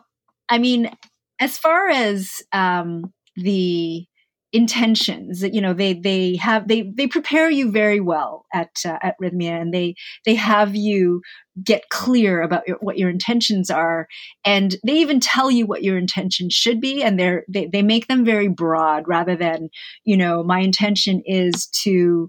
[0.49, 0.91] i mean
[1.39, 4.05] as far as um, the
[4.57, 9.15] intentions you know they they have they they prepare you very well at uh, at
[9.21, 9.93] rythmia and they
[10.25, 11.21] they have you
[11.63, 14.07] get clear about your, what your intentions are
[14.43, 18.07] and they even tell you what your intentions should be and they're they, they make
[18.07, 19.69] them very broad rather than
[20.03, 22.27] you know my intention is to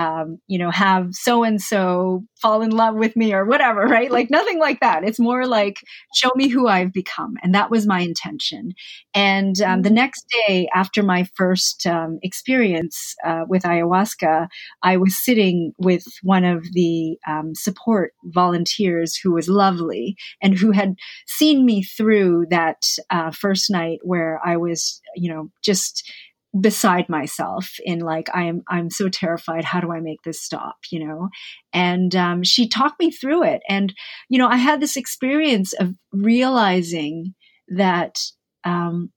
[0.00, 4.10] um, you know, have so and so fall in love with me or whatever, right?
[4.10, 5.04] Like nothing like that.
[5.04, 5.76] It's more like
[6.14, 8.72] show me who I've become, and that was my intention.
[9.14, 9.96] And um, the mm-hmm.
[9.96, 14.48] next day after my first um, experience uh, with ayahuasca,
[14.82, 20.70] I was sitting with one of the um, support volunteers who was lovely and who
[20.70, 20.94] had
[21.26, 26.10] seen me through that uh, first night where I was, you know, just
[26.58, 29.64] beside myself in like i'm i'm so terrified.
[29.64, 31.28] How do i make this stop you know?
[31.72, 33.62] And um, she talked me through it.
[33.68, 33.94] And
[34.28, 37.34] you know i had this experience of realizing
[37.68, 38.18] that
[38.64, 39.10] um,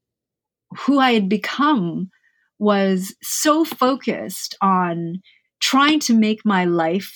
[0.82, 2.10] who i had become
[2.60, 5.16] was so focused on
[5.60, 7.12] trying to make my life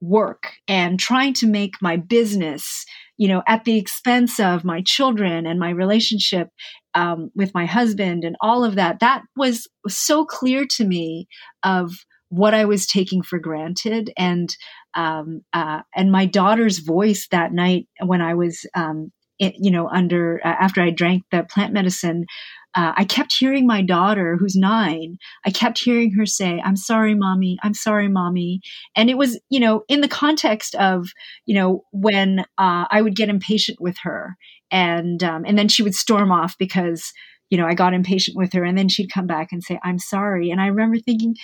[0.00, 2.84] work and trying to make my business
[3.16, 6.48] you know at the expense of my children and my relationship
[6.94, 11.28] um, with my husband and all of that, that was so clear to me
[11.62, 11.92] of
[12.30, 14.12] what I was taking for granted.
[14.16, 14.54] And
[14.94, 19.88] um, uh, and my daughter's voice that night when I was, um, it, you know,
[19.88, 22.26] under uh, after I drank the plant medicine,
[22.74, 27.14] uh, I kept hearing my daughter, who's nine, I kept hearing her say, I'm sorry,
[27.14, 27.58] mommy.
[27.62, 28.60] I'm sorry, mommy.
[28.94, 31.08] And it was, you know, in the context of,
[31.46, 34.36] you know, when uh, I would get impatient with her
[34.70, 37.12] and, um, and then she would storm off because,
[37.50, 39.98] you know, I got impatient with her and then she'd come back and say, I'm
[39.98, 40.50] sorry.
[40.50, 41.34] And I remember thinking,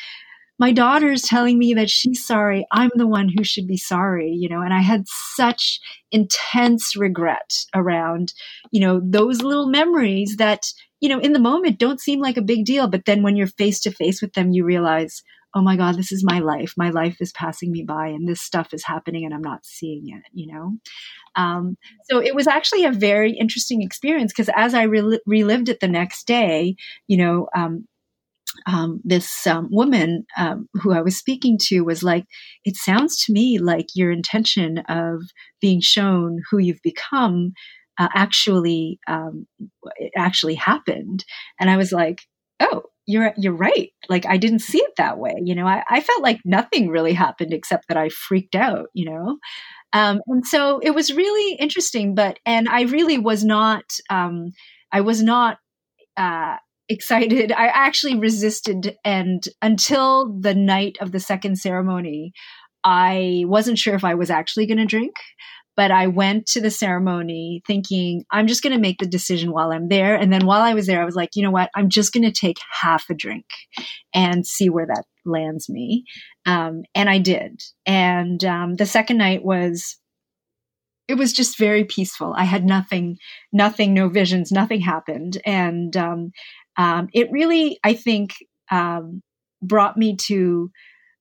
[0.58, 2.64] my daughter's telling me that she's sorry.
[2.70, 5.80] I'm the one who should be sorry, you know, and I had such
[6.12, 8.32] intense regret around,
[8.70, 10.62] you know, those little memories that,
[11.00, 12.86] you know, in the moment don't seem like a big deal.
[12.86, 15.22] But then when you're face to face with them, you realize,
[15.54, 16.72] oh my God, this is my life.
[16.76, 20.08] My life is passing me by and this stuff is happening and I'm not seeing
[20.08, 20.76] it, you know?
[21.36, 21.76] Um,
[22.10, 25.88] so it was actually a very interesting experience because as I re- relived it the
[25.88, 26.76] next day,
[27.06, 27.86] you know, um,
[28.66, 32.24] um, this um, woman um, who I was speaking to was like,
[32.64, 35.22] It sounds to me like your intention of
[35.60, 37.52] being shown who you've become
[37.98, 39.46] uh, actually um,
[40.16, 41.24] actually happened.
[41.58, 42.22] And I was like,
[42.60, 43.90] Oh, you're you're right.
[44.08, 45.34] Like I didn't see it that way.
[45.42, 48.86] You know, I, I felt like nothing really happened except that I freaked out.
[48.94, 49.38] You know,
[49.92, 52.14] um, and so it was really interesting.
[52.14, 53.84] But and I really was not.
[54.10, 54.52] Um,
[54.92, 55.58] I was not.
[56.16, 56.56] Uh,
[56.88, 57.50] excited.
[57.50, 62.32] I actually resisted, and until the night of the second ceremony,
[62.84, 65.14] I wasn't sure if I was actually going to drink.
[65.76, 69.72] But I went to the ceremony thinking, I'm just going to make the decision while
[69.72, 70.14] I'm there.
[70.14, 71.70] And then while I was there, I was like, you know what?
[71.74, 73.46] I'm just going to take half a drink
[74.14, 76.04] and see where that lands me.
[76.46, 77.62] Um, and I did.
[77.86, 79.98] And um, the second night was
[81.08, 82.34] it was just very peaceful.
[82.36, 83.18] I had nothing,
[83.52, 85.40] nothing, no visions, nothing happened.
[85.44, 86.32] And um,
[86.76, 88.34] um, it really, I think,
[88.70, 89.22] um,
[89.62, 90.70] brought me to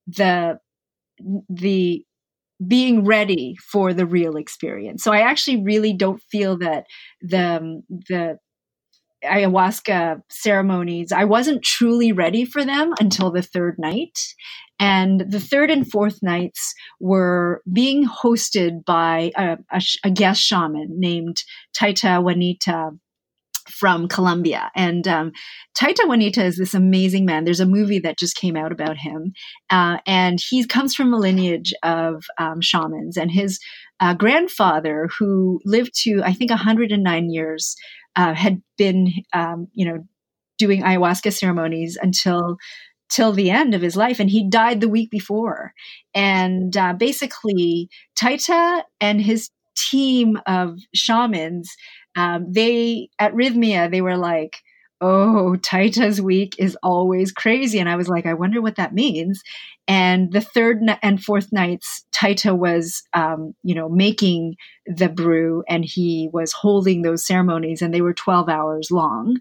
[0.08, 0.60] the
[1.49, 2.06] the
[2.68, 5.03] being ready for the real experience.
[5.03, 6.86] So I actually really don't feel that
[7.22, 8.38] the um, the
[9.24, 14.20] ayahuasca ceremonies I wasn't truly ready for them until the third night.
[14.80, 20.99] And the third and fourth nights were being hosted by a, a, a guest shaman
[20.99, 21.43] named
[21.78, 22.99] Taita Juanito
[23.70, 24.72] from Colombia.
[24.76, 25.32] And um,
[25.78, 27.43] Taita Juanito is this amazing man.
[27.43, 29.34] There's a movie that just came out about him.
[29.70, 33.18] Uh, and he comes from a lineage of um, shamans.
[33.18, 33.59] And his
[33.99, 37.76] uh, grandfather, who lived to, I think, 109 years,
[38.16, 40.05] uh, had been, um, you know,
[40.57, 42.57] doing ayahuasca ceremonies until
[43.09, 45.74] till the end of his life and he died the week before
[46.14, 51.70] and uh, basically taita and his team of shamans
[52.16, 54.57] um, they at Rythmia they were like,
[55.01, 57.78] oh, Taita's week is always crazy.
[57.78, 59.41] And I was like, I wonder what that means.
[59.86, 64.55] And the third and fourth nights, Taita was, um, you know, making
[64.86, 69.38] the brew and he was holding those ceremonies and they were 12 hours long.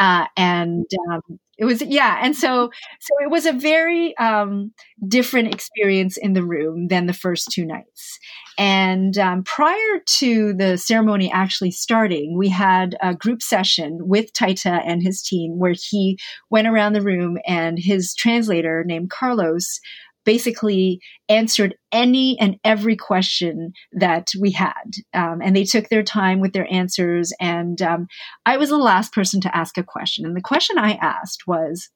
[0.00, 2.18] Uh, and um, it was, yeah.
[2.22, 4.72] And so, so it was a very um,
[5.06, 8.18] different experience in the room than the first two nights.
[8.56, 14.80] And um, prior to the ceremony actually starting, we had a group session with Taita
[14.86, 16.18] and his team where he
[16.50, 19.80] went around the room and his translator named Carlos
[20.24, 24.72] basically answered any and every question that we had.
[25.12, 27.32] Um, and they took their time with their answers.
[27.40, 28.06] And um,
[28.46, 30.24] I was the last person to ask a question.
[30.26, 31.88] And the question I asked was,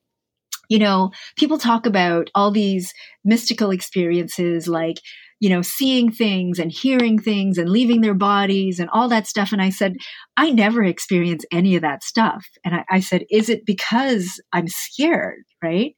[0.68, 2.92] you know, people talk about all these
[3.24, 4.98] mystical experiences like
[5.40, 9.52] you know, seeing things and hearing things and leaving their bodies and all that stuff.
[9.52, 9.96] And I said,
[10.36, 12.44] I never experience any of that stuff.
[12.64, 15.44] And I, I said, is it because I'm scared?
[15.62, 15.94] Right.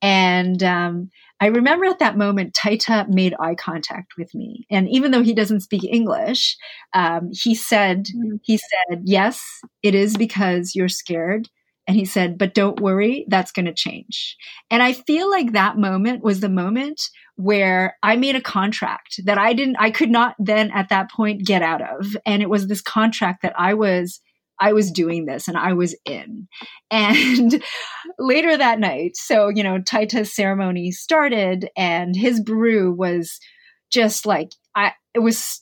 [0.00, 1.10] And um,
[1.42, 5.34] I remember at that moment, Taita made eye contact with me, and even though he
[5.34, 6.56] doesn't speak English,
[6.94, 8.36] um, he said, mm-hmm.
[8.44, 9.42] "He said, yes,
[9.82, 11.48] it is because you're scared."
[11.88, 14.36] And he said, but don't worry, that's going to change.
[14.70, 17.00] And I feel like that moment was the moment
[17.34, 21.44] where I made a contract that I didn't, I could not then at that point
[21.44, 22.16] get out of.
[22.24, 24.20] And it was this contract that I was,
[24.62, 26.46] I was doing this and I was in.
[26.90, 27.62] And
[28.18, 33.40] later that night, so, you know, Taita's ceremony started and his brew was
[33.90, 35.60] just like, I, it was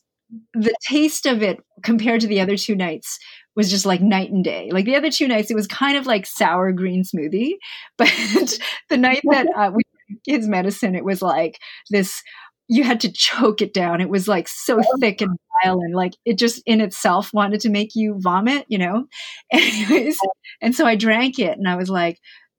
[0.55, 3.18] the taste of it compared to the other two nights
[3.57, 4.70] was just like night and day.
[4.70, 7.55] Like the other two nights, it was kind of like sour green smoothie.
[7.96, 9.82] But the night that uh, we
[10.26, 11.59] his medicine, it was like
[11.90, 12.22] this.
[12.68, 14.01] You had to choke it down.
[14.01, 14.96] It was like so oh.
[15.01, 19.06] thick and and like it just in itself wanted to make you vomit, you know.
[19.52, 20.18] Anyways,
[20.61, 22.18] and so I drank it, and I was like,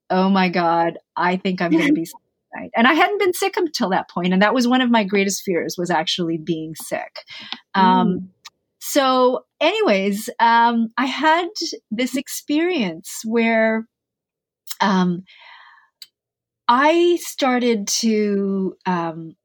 [0.10, 2.16] "Oh my god, I think I'm going to be." Sick.
[2.76, 5.42] And I hadn't been sick until that point, and that was one of my greatest
[5.44, 7.24] fears was actually being sick.
[7.76, 8.28] Um, mm.
[8.80, 11.48] So anyways, um, I had
[11.92, 13.88] this experience where
[14.82, 15.24] um,
[16.68, 19.36] I started to um,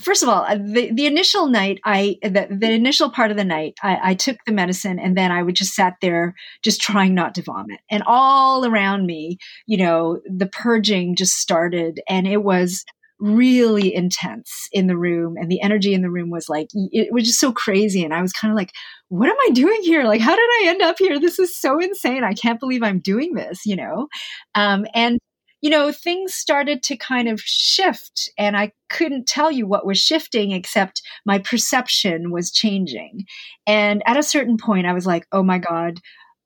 [0.00, 3.44] first of all, uh, the, the initial night, I the, the initial part of the
[3.44, 7.14] night, I, I, took the medicine and then I would just sat there, just trying
[7.14, 7.80] not to vomit.
[7.90, 12.84] And all around me, you know, the purging just started, and it was
[13.18, 17.24] really intense in the room, and the energy in the room was like it was
[17.24, 18.04] just so crazy.
[18.04, 18.72] And I was kind of like,
[19.08, 20.04] "What am I doing here?
[20.04, 21.18] Like, how did I end up here?
[21.18, 22.24] This is so insane!
[22.24, 24.08] I can't believe I'm doing this." You know,
[24.54, 25.18] um, and
[25.66, 29.98] you know, things started to kind of shift and I couldn't tell you what was
[29.98, 33.24] shifting except my perception was changing.
[33.66, 35.98] And at a certain point, I was like, oh my God,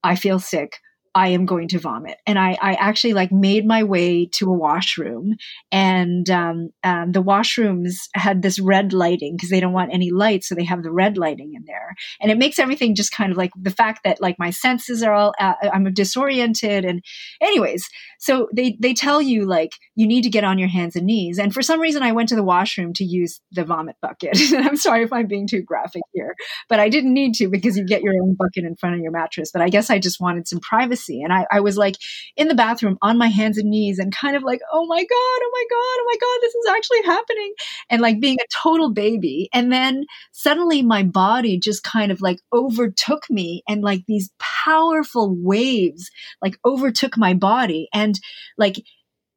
[0.03, 0.79] I feel sick.
[1.15, 2.19] I am going to vomit.
[2.27, 5.35] And I, I actually like made my way to a washroom
[5.73, 10.45] and um, um, the washrooms had this red lighting because they don't want any light.
[10.45, 13.39] So they have the red lighting in there and it makes everything just kind of
[13.39, 16.85] like the fact that like my senses are all, uh, I'm disoriented.
[16.85, 17.03] And
[17.41, 17.89] anyways,
[18.21, 21.39] so they, they tell you like you need to get on your hands and knees.
[21.41, 24.41] And for some reason, I went to the washroom to use the vomit bucket.
[24.53, 26.37] and I'm sorry if I'm being too graphic here,
[26.69, 29.11] but I didn't need to because you get your own bucket in front of your
[29.11, 29.51] mattress.
[29.53, 31.97] But I guess I just wanted some privacy And I, I was like
[32.37, 35.07] in the bathroom on my hands and knees and kind of like, oh my God,
[35.13, 37.55] oh my God, oh my God, this is actually happening.
[37.89, 39.49] And like being a total baby.
[39.53, 45.35] And then suddenly my body just kind of like overtook me and like these powerful
[45.39, 46.11] waves
[46.43, 47.89] like overtook my body.
[47.93, 48.19] And
[48.59, 48.77] like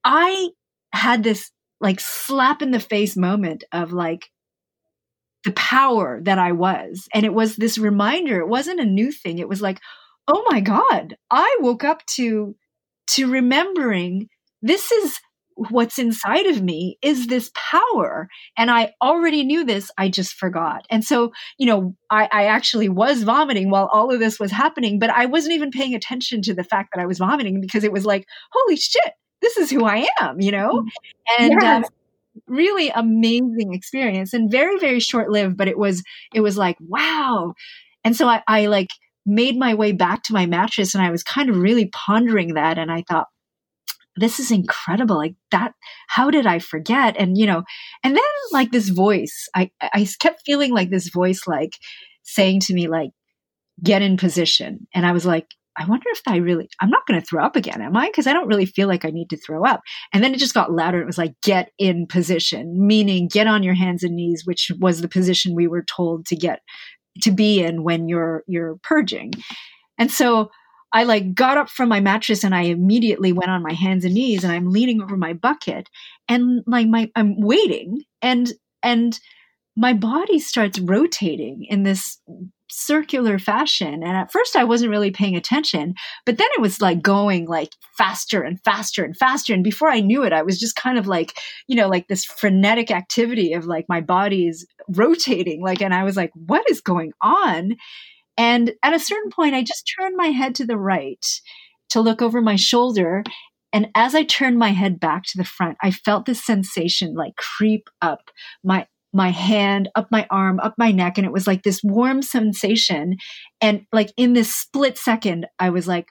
[0.04, 0.50] I
[0.92, 1.52] had this
[1.82, 4.30] like slap in the face moment of like,
[5.44, 7.08] the power that I was.
[7.14, 8.40] And it was this reminder.
[8.40, 9.40] It wasn't a new thing.
[9.40, 9.80] It was like,
[10.28, 11.18] oh my god.
[11.32, 12.56] I woke up to
[13.12, 14.30] to remembering
[14.62, 15.20] this is
[15.56, 18.28] what's inside of me is this power.
[18.58, 19.92] And i already knew this.
[19.98, 20.86] I just forgot.
[20.90, 25.00] And so you know I, I, actually was vomiting while all of this was happening
[25.00, 27.92] but i wasn't even paying attention to the fact that i was vomiting because it
[27.92, 30.84] was like holy shit this is who i am you know?
[30.84, 31.40] Mm.
[31.40, 31.86] and yes.
[31.86, 31.90] uh,
[32.48, 36.04] really amazing experience and very very short lived but it was
[36.34, 37.54] it was like wow.
[38.04, 38.90] And so I, I like
[39.26, 42.78] made my way back to my mattress and I was kind of really pondering that.
[42.78, 43.28] And I thought,
[44.16, 45.18] this is incredible.
[45.18, 45.74] Like that,
[46.08, 47.16] how did I forget?
[47.18, 47.64] And, you know,
[48.04, 51.74] and then like this voice, I, I kept feeling like this voice, like
[52.24, 53.10] saying to me, like,
[53.82, 54.88] get in position.
[54.94, 57.56] And I was like, I wonder if I really, I'm not going to throw up
[57.56, 58.08] again, am I?
[58.08, 59.82] Because I don't really feel like I need to throw up.
[60.14, 61.02] And then it just got louder.
[61.02, 65.02] It was like, get in position, meaning get on your hands and knees, which was
[65.02, 66.60] the position we were told to get
[67.22, 69.34] to be in when you're you're purging.
[69.98, 70.52] And so
[70.92, 74.14] I like got up from my mattress and I immediately went on my hands and
[74.14, 75.90] knees and I'm leaning over my bucket
[76.30, 78.52] and like my I'm waiting and
[78.84, 79.20] and
[79.76, 82.20] my body starts rotating in this
[82.74, 85.94] circular fashion and at first I wasn't really paying attention
[86.26, 90.00] but then it was like going like faster and faster and faster and before I
[90.00, 93.66] knew it I was just kind of like you know like this frenetic activity of
[93.66, 97.76] like my body's rotating like and I was like what is going on?
[98.36, 101.26] And at a certain point I just turned my head to the right
[101.92, 103.24] to look over my shoulder
[103.74, 107.36] and as I turned my head back to the front, I felt this sensation like
[107.36, 108.30] creep up
[108.64, 111.18] my my hand, up my arm, up my neck.
[111.18, 113.18] And it was like this warm sensation.
[113.62, 116.08] And like in this split second, I was like,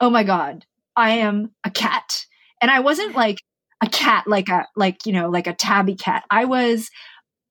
[0.00, 0.64] oh my God,
[0.96, 2.26] I am a cat.
[2.60, 3.38] And I wasn't like
[3.82, 6.24] a cat, like a, like, you know, like a tabby cat.
[6.30, 6.90] I was,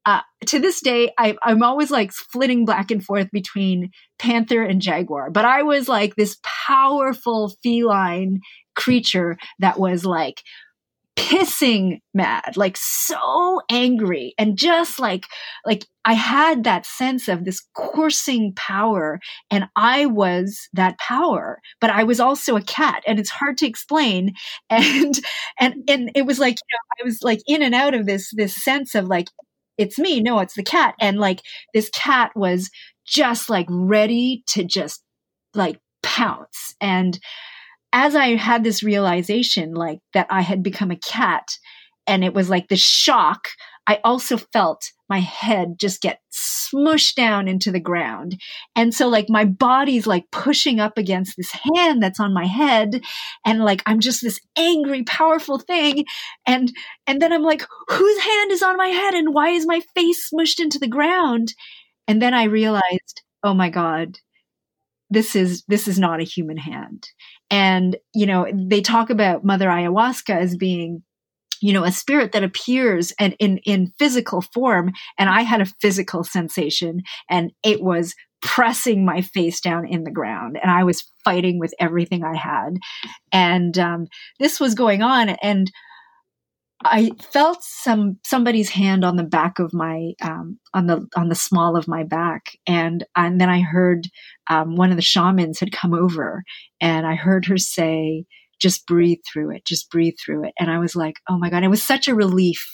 [0.05, 4.81] uh, to this day, I, I'm always like flitting back and forth between panther and
[4.81, 8.39] jaguar, but I was like this powerful feline
[8.75, 10.41] creature that was like
[11.17, 15.25] pissing mad, like so angry and just like,
[15.65, 21.89] like I had that sense of this coursing power and I was that power, but
[21.89, 24.33] I was also a cat and it's hard to explain.
[24.69, 25.19] And,
[25.59, 28.31] and, and it was like, you know, I was like in and out of this,
[28.33, 29.27] this sense of like,
[29.77, 30.21] it's me.
[30.21, 30.95] No, it's the cat.
[30.99, 31.41] And like
[31.73, 32.69] this cat was
[33.05, 35.03] just like ready to just
[35.53, 36.75] like pounce.
[36.79, 37.19] And,
[37.93, 41.47] as I had this realization, like that I had become a cat,
[42.07, 43.49] and it was like the shock,
[43.87, 48.39] I also felt my head just get smushed down into the ground.
[48.75, 53.01] And so like my body's like pushing up against this hand that's on my head
[53.45, 56.05] and like I'm just this angry powerful thing
[56.47, 56.71] and
[57.07, 60.29] and then I'm like whose hand is on my head and why is my face
[60.33, 61.53] smushed into the ground?
[62.07, 64.17] And then I realized, "Oh my god,
[65.11, 67.07] this is this is not a human hand
[67.51, 71.03] and, you know, they talk about Mother Ayahuasca as being
[71.63, 74.91] you know, a spirit that appears and in, in physical form.
[75.19, 80.09] And I had a physical sensation and it was pressing my face down in the
[80.09, 82.79] ground and I was fighting with everything I had.
[83.31, 84.07] And um,
[84.39, 85.29] this was going on.
[85.29, 85.71] And
[86.83, 91.35] I felt some somebody's hand on the back of my um, on the on the
[91.35, 94.07] small of my back, and and then I heard
[94.49, 96.43] um, one of the shamans had come over,
[96.79, 98.25] and I heard her say,
[98.59, 101.63] "Just breathe through it, just breathe through it," and I was like, "Oh my god!"
[101.63, 102.65] It was such a relief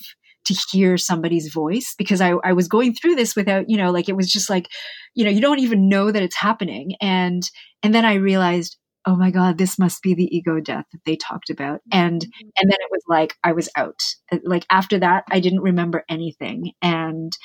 [0.46, 4.08] to hear somebody's voice because I, I was going through this without you know like
[4.08, 4.70] it was just like
[5.14, 6.96] you know you don't even know that it's happening.
[7.02, 7.44] And
[7.84, 8.78] and then I realized
[9.08, 11.80] oh my god this must be the ego death that they talked about.
[11.92, 12.48] And mm-hmm.
[12.58, 14.02] and then it was like i was out.
[14.44, 16.74] Like after that i didn't remember anything.
[16.82, 17.36] And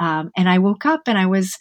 [0.00, 1.56] um, and i woke up and i was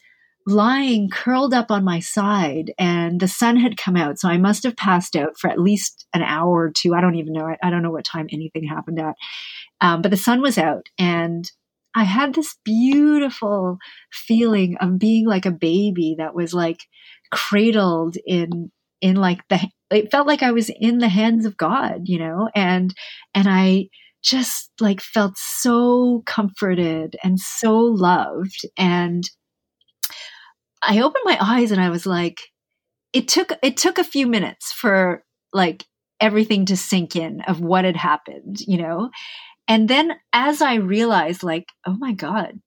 [0.47, 4.19] lying curled up on my side and the sun had come out.
[4.19, 6.95] So i must have passed out for at least an hour or two.
[6.95, 7.45] I don't even know.
[7.45, 9.15] I, I don't know what time anything happened at.
[9.79, 11.49] Um, but the sun was out and
[11.95, 13.77] i had this beautiful
[14.11, 16.79] feeling of being like a baby that was like
[17.31, 18.71] cradled in
[19.01, 22.49] in like the it felt like I was in the hands of God, you know,
[22.55, 22.93] and
[23.35, 23.87] and I
[24.23, 29.23] just like felt so comforted and so loved and
[30.83, 32.39] I opened my eyes and I was like
[33.13, 35.23] it took it took a few minutes for
[35.53, 35.85] like
[36.19, 39.09] everything to sink in of what had happened, you know.
[39.67, 42.59] And then as I realized like, oh my god,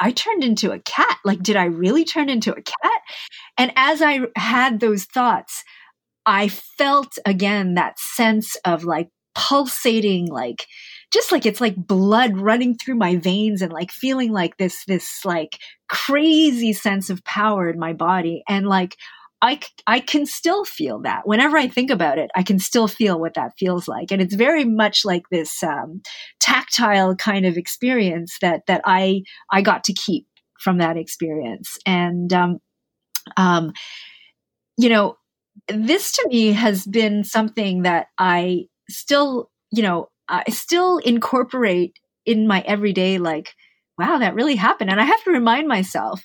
[0.00, 1.18] I turned into a cat.
[1.24, 3.00] Like, did I really turn into a cat?
[3.58, 5.62] And as I had those thoughts,
[6.24, 10.66] I felt again that sense of like pulsating, like,
[11.12, 15.24] just like it's like blood running through my veins and like feeling like this, this
[15.24, 18.42] like crazy sense of power in my body.
[18.48, 18.96] And like,
[19.42, 23.18] I, I can still feel that whenever I think about it, I can still feel
[23.18, 24.12] what that feels like.
[24.12, 26.02] And it's very much like this um,
[26.40, 30.26] tactile kind of experience that, that I, I got to keep
[30.60, 31.78] from that experience.
[31.86, 32.58] And, um,
[33.36, 33.72] um,
[34.76, 35.16] you know,
[35.68, 42.46] this to me has been something that I still, you know, I still incorporate in
[42.46, 43.54] my everyday, like,
[44.00, 44.90] wow, that really happened.
[44.90, 46.22] And I have to remind myself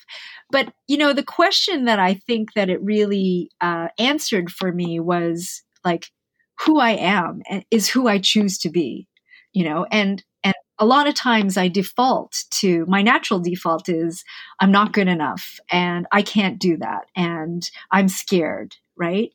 [0.50, 5.00] but you know, the question that I think that it really uh, answered for me
[5.00, 6.12] was like,
[6.60, 9.08] who I am is who I choose to be.
[9.54, 14.24] You know, and and a lot of times I default to my natural default is
[14.60, 19.32] I'm not good enough and I can't do that and I'm scared, right?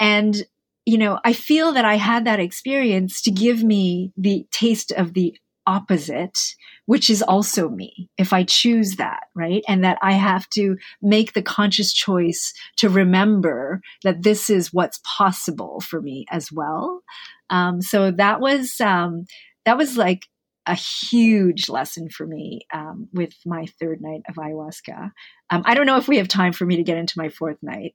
[0.00, 0.36] And
[0.84, 5.14] you know, I feel that I had that experience to give me the taste of
[5.14, 5.36] the
[5.66, 6.54] opposite,
[6.86, 9.64] which is also me, if I choose that, right?
[9.68, 15.00] And that I have to make the conscious choice to remember that this is what's
[15.04, 17.02] possible for me as well.
[17.50, 19.26] Um, so that was, um,
[19.64, 20.26] that was like
[20.66, 25.12] a huge lesson for me um, with my third night of ayahuasca.
[25.50, 27.58] Um, I don't know if we have time for me to get into my fourth
[27.62, 27.94] night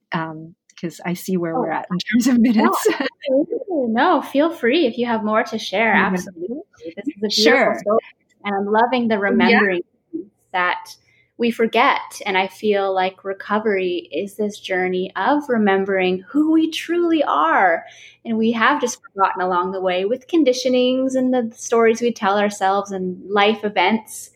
[0.82, 1.60] because I see where oh.
[1.60, 2.88] we're at in terms of minutes.
[3.28, 5.94] No, no, feel free if you have more to share.
[5.94, 6.58] Absolutely.
[6.96, 7.78] This is a beautiful sure.
[7.78, 7.98] story.
[8.44, 10.22] And I'm loving the remembering yeah.
[10.50, 10.96] that
[11.38, 12.20] we forget.
[12.26, 17.84] And I feel like recovery is this journey of remembering who we truly are.
[18.24, 22.38] And we have just forgotten along the way with conditionings and the stories we tell
[22.38, 24.30] ourselves and life events.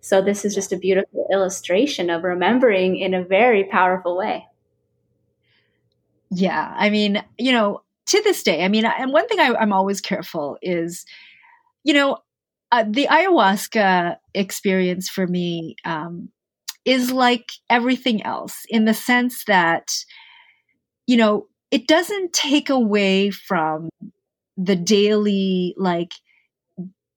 [0.00, 4.46] So, this is just a beautiful illustration of remembering in a very powerful way.
[6.34, 6.72] Yeah.
[6.76, 10.00] I mean, you know, to this day, I mean, and one thing I, I'm always
[10.00, 11.04] careful is,
[11.84, 12.18] you know,
[12.72, 16.30] uh, the ayahuasca experience for me um,
[16.84, 19.92] is like everything else in the sense that,
[21.06, 23.88] you know, it doesn't take away from
[24.56, 26.12] the daily, like,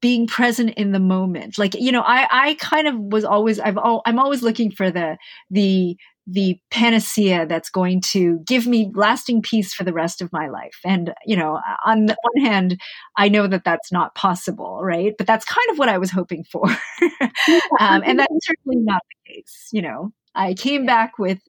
[0.02, 3.78] being present in the moment like you know i i kind of was always i've
[3.78, 5.18] all, i'm always looking for the
[5.50, 5.98] the
[6.28, 10.78] the panacea that's going to give me lasting peace for the rest of my life.
[10.84, 12.80] And, you know, on the one hand,
[13.18, 15.14] I know that that's not possible, right?
[15.18, 16.68] But that's kind of what I was hoping for.
[17.80, 19.70] um, and that's certainly not the case.
[19.72, 21.40] You know, I came back with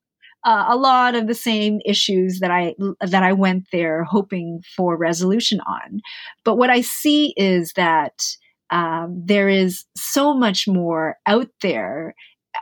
[0.45, 4.97] uh, a lot of the same issues that I that I went there hoping for
[4.97, 6.01] resolution on.
[6.45, 8.22] But what I see is that
[8.70, 12.14] um, there is so much more out there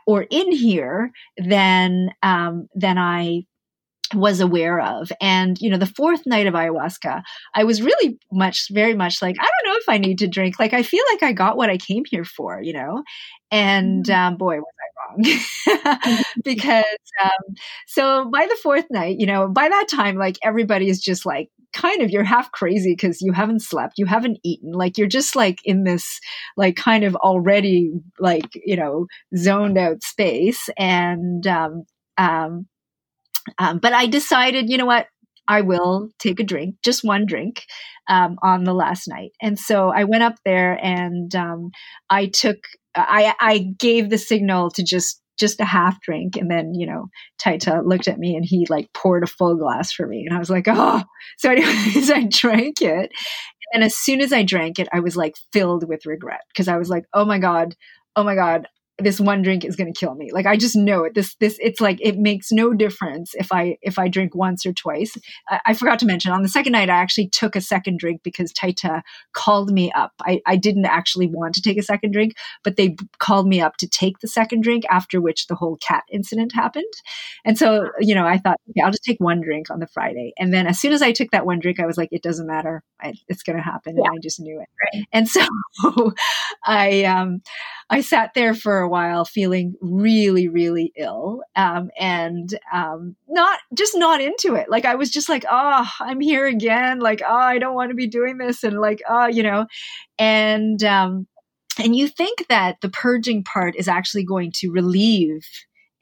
[0.06, 3.44] or in here than um, than I
[4.14, 5.10] was aware of.
[5.20, 7.22] And, you know, the fourth night of ayahuasca,
[7.54, 10.58] I was really much, very much like, I don't know if I need to drink.
[10.58, 13.02] Like, I feel like I got what I came here for, you know?
[13.50, 14.14] And mm.
[14.14, 16.22] um, boy, was I wrong.
[16.44, 16.84] because,
[17.22, 17.54] um,
[17.86, 21.48] so by the fourth night, you know, by that time, like everybody is just like
[21.74, 25.36] kind of you're half crazy because you haven't slept, you haven't eaten, like you're just
[25.36, 26.20] like in this
[26.56, 29.06] like kind of already like you know
[29.36, 31.84] zoned out space, and um,
[32.16, 32.66] Um,
[33.58, 35.06] um, but I decided, you know what?
[35.46, 37.64] I will take a drink, just one drink,
[38.08, 39.32] um, on the last night.
[39.42, 41.70] And so I went up there and um,
[42.08, 42.56] I took,
[42.96, 46.36] I, I gave the signal to just just a half drink.
[46.36, 47.08] And then, you know,
[47.42, 50.24] Taita looked at me and he like poured a full glass for me.
[50.26, 51.02] And I was like, oh.
[51.38, 53.10] So, anyways, I drank it.
[53.72, 56.76] And as soon as I drank it, I was like filled with regret because I
[56.76, 57.74] was like, oh my God,
[58.14, 58.68] oh my God,
[58.98, 60.30] this one drink is going to kill me.
[60.30, 61.14] Like I just know it.
[61.14, 64.72] This this it's like it makes no difference if I if I drink once or
[64.72, 65.16] twice.
[65.48, 68.22] I, I forgot to mention on the second night I actually took a second drink
[68.22, 70.12] because Taita called me up.
[70.20, 73.76] I, I didn't actually want to take a second drink, but they called me up
[73.78, 74.84] to take the second drink.
[74.88, 76.84] After which the whole cat incident happened,
[77.44, 80.34] and so you know I thought okay I'll just take one drink on the Friday,
[80.38, 82.46] and then as soon as I took that one drink I was like it doesn't
[82.46, 84.04] matter I, it's going to happen, yeah.
[84.04, 84.68] and I just knew it.
[84.82, 85.04] Right.
[85.12, 85.44] And so
[86.64, 87.42] I um
[87.90, 91.42] I sat there for a while feeling really, really ill.
[91.56, 94.70] Um, and, um, not just not into it.
[94.70, 97.00] Like I was just like, oh, I'm here again.
[97.00, 98.62] Like, oh, I don't want to be doing this.
[98.62, 99.66] And like, oh, you know,
[100.18, 101.26] and, um,
[101.82, 105.44] and you think that the purging part is actually going to relieve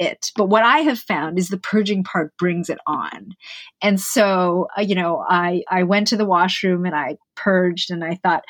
[0.02, 0.30] it.
[0.36, 3.34] But what I have found is the purging part brings it on.
[3.80, 8.04] And so, uh, you know, I, I went to the washroom and I purged and
[8.04, 8.44] I thought,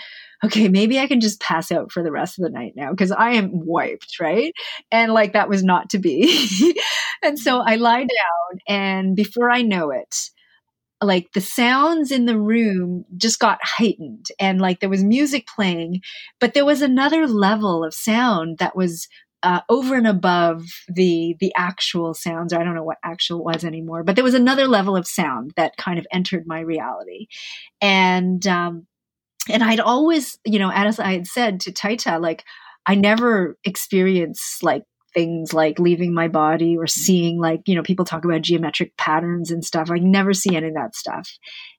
[0.44, 3.12] okay, maybe I can just pass out for the rest of the night now because
[3.12, 4.52] I am wiped, right?
[4.90, 6.74] And like that was not to be.
[7.22, 10.16] and so I lie down, and before I know it,
[11.02, 16.00] like the sounds in the room just got heightened and like there was music playing,
[16.40, 19.08] but there was another level of sound that was
[19.42, 22.52] uh, over and above the the actual sounds.
[22.52, 25.52] Or I don't know what actual was anymore, but there was another level of sound
[25.56, 27.26] that kind of entered my reality,
[27.80, 28.86] and um,
[29.48, 32.44] and I'd always, you know, as I had said to Taita, like
[32.86, 34.82] I never experienced like
[35.14, 39.50] things like leaving my body or seeing like you know people talk about geometric patterns
[39.50, 41.28] and stuff i never see any of that stuff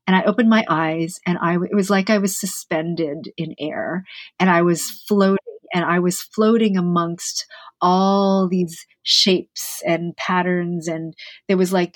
[0.05, 4.03] and i opened my eyes and i it was like i was suspended in air
[4.39, 5.37] and i was floating
[5.73, 7.45] and i was floating amongst
[7.81, 11.13] all these shapes and patterns and
[11.47, 11.95] there was like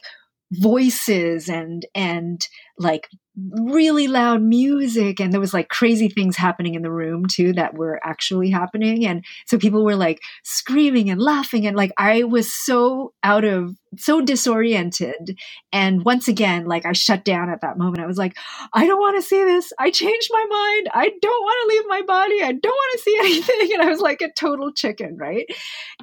[0.52, 2.48] voices and and
[2.80, 3.08] like
[3.54, 7.76] really loud music and there was like crazy things happening in the room too that
[7.76, 12.52] were actually happening and so people were like screaming and laughing and like I was
[12.52, 15.38] so out of so disoriented
[15.72, 18.04] and once again like I shut down at that moment.
[18.04, 18.36] I was like
[18.74, 19.72] I don't want to see this.
[19.80, 20.90] I changed my mind.
[20.94, 22.42] I don't want to leave my body.
[22.44, 23.74] I don't want to see anything.
[23.74, 25.46] And I was like a total chicken right?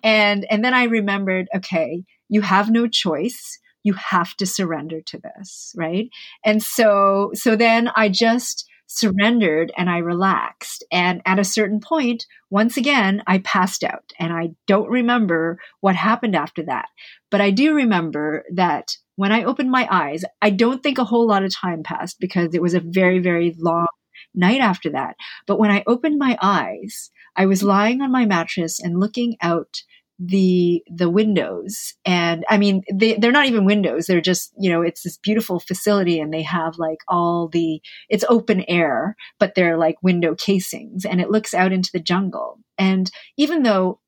[0.04, 5.18] And and then I remembered okay you have no choice you have to surrender to
[5.18, 6.08] this, right?
[6.44, 10.84] And so, so then I just surrendered and I relaxed.
[10.90, 15.96] And at a certain point, once again, I passed out and I don't remember what
[15.96, 16.88] happened after that.
[17.30, 21.26] But I do remember that when I opened my eyes, I don't think a whole
[21.26, 23.86] lot of time passed because it was a very, very long
[24.34, 25.16] night after that.
[25.46, 29.82] But when I opened my eyes, I was lying on my mattress and looking out
[30.18, 34.80] the the windows and i mean they, they're not even windows they're just you know
[34.80, 39.76] it's this beautiful facility and they have like all the it's open air but they're
[39.76, 43.98] like window casings and it looks out into the jungle and even though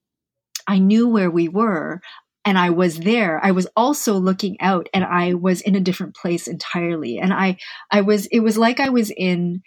[0.65, 2.01] i knew where we were
[2.45, 3.43] and I was there.
[3.43, 7.19] I was also looking out and I was in a different place entirely.
[7.19, 7.57] And I,
[7.91, 9.63] I was, it was like I was in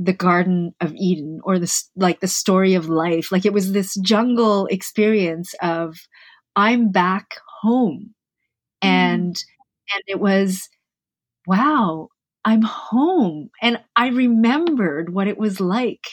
[0.00, 3.30] the Garden of Eden or the like the story of life.
[3.30, 5.96] Like it was this jungle experience of
[6.56, 8.14] I'm back home,
[8.82, 8.88] mm.
[8.88, 9.36] and
[9.94, 10.68] and it was
[11.46, 12.08] wow,
[12.44, 16.08] I'm home, and I remembered what it was like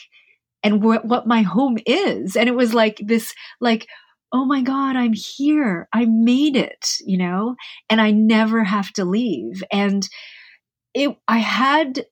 [0.62, 3.86] and wh- what my home is, and it was like this like
[4.32, 5.88] oh my god i'm here.
[5.92, 7.56] I made it you know?
[7.90, 9.62] And i never have to leave.
[9.72, 10.08] And
[10.94, 12.04] it i had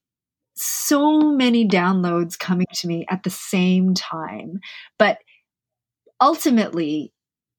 [0.57, 4.61] so many downloads coming to me at the same time.
[4.99, 5.19] But
[6.21, 7.13] ultimately,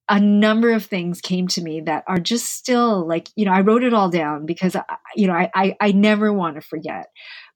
[0.10, 3.62] a number of things came to me that are just still like, you know, I
[3.62, 4.84] wrote it all down because, I,
[5.16, 7.08] you know, I, I, I never want to forget.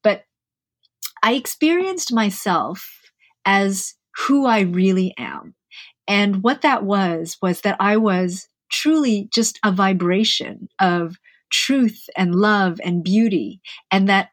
[0.04, 0.24] But
[1.24, 2.86] I experienced myself
[3.46, 3.94] as
[4.28, 5.56] who I really am.
[6.08, 11.16] And what that was, was that I was truly just a vibration of
[11.52, 13.62] truth and love and beauty.
[13.92, 14.30] And that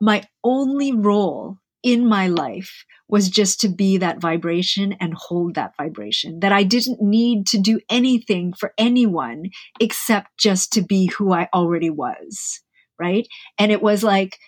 [0.00, 5.76] my only role in my life was just to be that vibration and hold that
[5.76, 6.40] vibration.
[6.40, 11.48] That I didn't need to do anything for anyone except just to be who I
[11.54, 12.60] already was.
[12.98, 13.28] Right.
[13.58, 14.38] And it was like,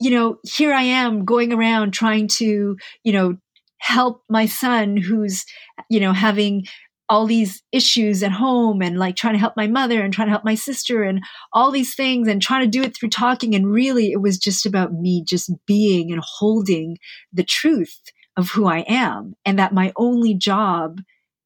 [0.00, 3.36] you know, here I am going around trying to, you know,
[3.78, 5.44] help my son who's,
[5.90, 6.66] you know, having
[7.08, 10.32] all these issues at home and like trying to help my mother and trying to
[10.32, 11.20] help my sister and
[11.52, 13.54] all these things and trying to do it through talking.
[13.54, 16.98] And really, it was just about me just being and holding
[17.32, 18.00] the truth
[18.36, 21.00] of who I am and that my only job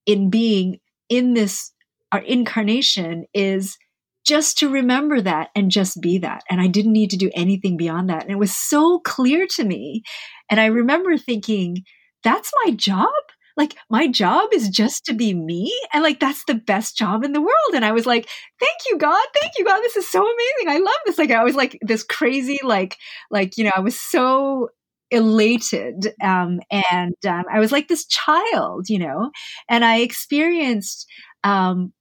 [0.04, 1.72] in being in this
[2.12, 3.78] our incarnation is
[4.24, 6.42] just to remember that and just be that.
[6.48, 8.22] And I didn't need to do anything beyond that.
[8.22, 10.02] And it was so clear to me.
[10.50, 11.78] And I remember thinking,
[12.22, 13.08] that's my job?
[13.56, 15.72] Like, my job is just to be me.
[15.92, 17.74] And like, that's the best job in the world.
[17.74, 18.28] And I was like,
[18.60, 19.24] thank you, God.
[19.40, 19.80] Thank you, God.
[19.80, 20.68] This is so amazing.
[20.68, 21.18] I love this.
[21.18, 22.96] Like, I was like this crazy, like,
[23.30, 24.68] like, you know, I was so
[25.10, 26.14] elated.
[26.22, 29.30] Um, and um, I was like this child, you know,
[29.68, 31.06] and I experienced
[31.44, 31.92] um,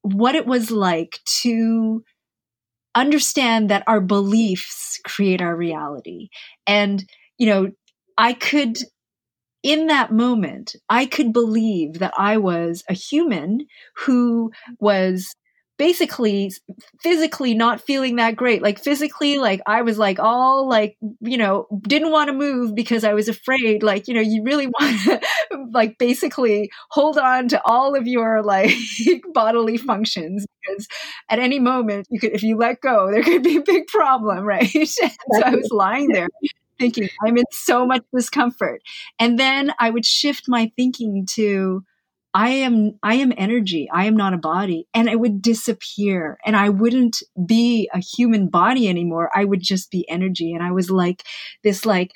[0.00, 2.02] what it was like to
[2.94, 6.28] understand that our beliefs create our reality.
[6.66, 7.04] And,
[7.38, 7.70] you know,
[8.16, 8.78] I could,
[9.64, 15.34] in that moment, I could believe that I was a human who was
[15.78, 16.52] basically
[17.02, 18.62] physically not feeling that great.
[18.62, 23.02] Like physically like i was like all like you know didn't want to move because
[23.02, 23.82] i was afraid.
[23.82, 25.20] Like you know you really want to
[25.72, 28.70] like basically hold on to all of your like
[29.32, 30.86] bodily functions because
[31.30, 34.44] at any moment you could if you let go there could be a big problem
[34.44, 34.68] right?
[34.68, 35.08] So
[35.42, 36.28] i was lying there
[36.84, 38.82] thinking i'm in so much discomfort
[39.18, 41.82] and then i would shift my thinking to
[42.36, 43.88] I am, I am energy.
[43.92, 48.48] I am not a body and it would disappear and I wouldn't be a human
[48.48, 49.30] body anymore.
[49.32, 50.52] I would just be energy.
[50.52, 51.22] And I was like
[51.62, 52.10] this like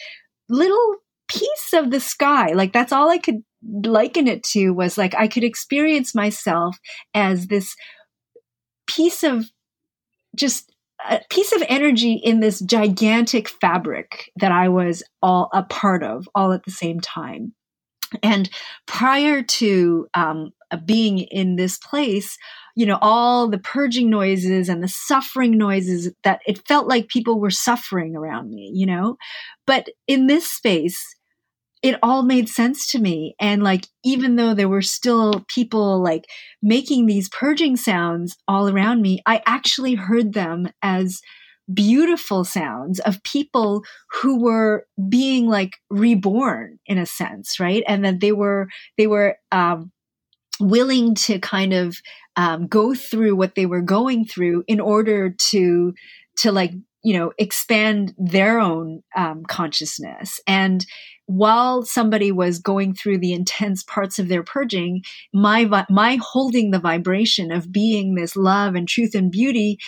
[0.48, 0.96] little
[1.28, 2.52] piece of the sky.
[2.52, 3.44] Like that's all I could
[3.84, 6.78] liken it to was like I could experience myself
[7.14, 7.76] as this
[8.88, 9.46] piece of
[10.34, 10.72] just
[11.08, 16.28] a piece of energy in this gigantic fabric that I was all a part of
[16.34, 17.54] all at the same time.
[18.22, 18.48] And
[18.86, 20.52] prior to um,
[20.84, 22.38] being in this place,
[22.74, 27.40] you know, all the purging noises and the suffering noises that it felt like people
[27.40, 29.16] were suffering around me, you know?
[29.66, 31.14] But in this space,
[31.82, 33.34] it all made sense to me.
[33.40, 36.26] And like, even though there were still people like
[36.62, 41.20] making these purging sounds all around me, I actually heard them as
[41.72, 47.82] beautiful sounds of people who were being like reborn in a sense, right?
[47.86, 49.92] And that they were, they were, um,
[50.60, 51.98] willing to kind of
[52.36, 55.94] um, go through what they were going through in order to
[56.38, 56.72] to like
[57.02, 60.86] you know expand their own um, consciousness and
[61.28, 65.02] while somebody was going through the intense parts of their purging
[65.34, 69.78] my my holding the vibration of being this love and truth and beauty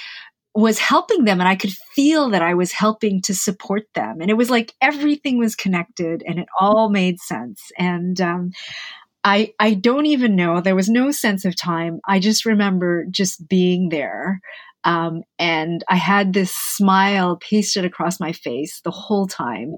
[0.54, 4.20] was helping them and I could feel that I was helping to support them.
[4.20, 7.70] And it was like everything was connected and it all made sense.
[7.78, 8.50] And um,
[9.24, 10.60] I I don't even know.
[10.60, 12.00] There was no sense of time.
[12.06, 14.40] I just remember just being there.
[14.84, 19.74] Um, and I had this smile pasted across my face the whole time.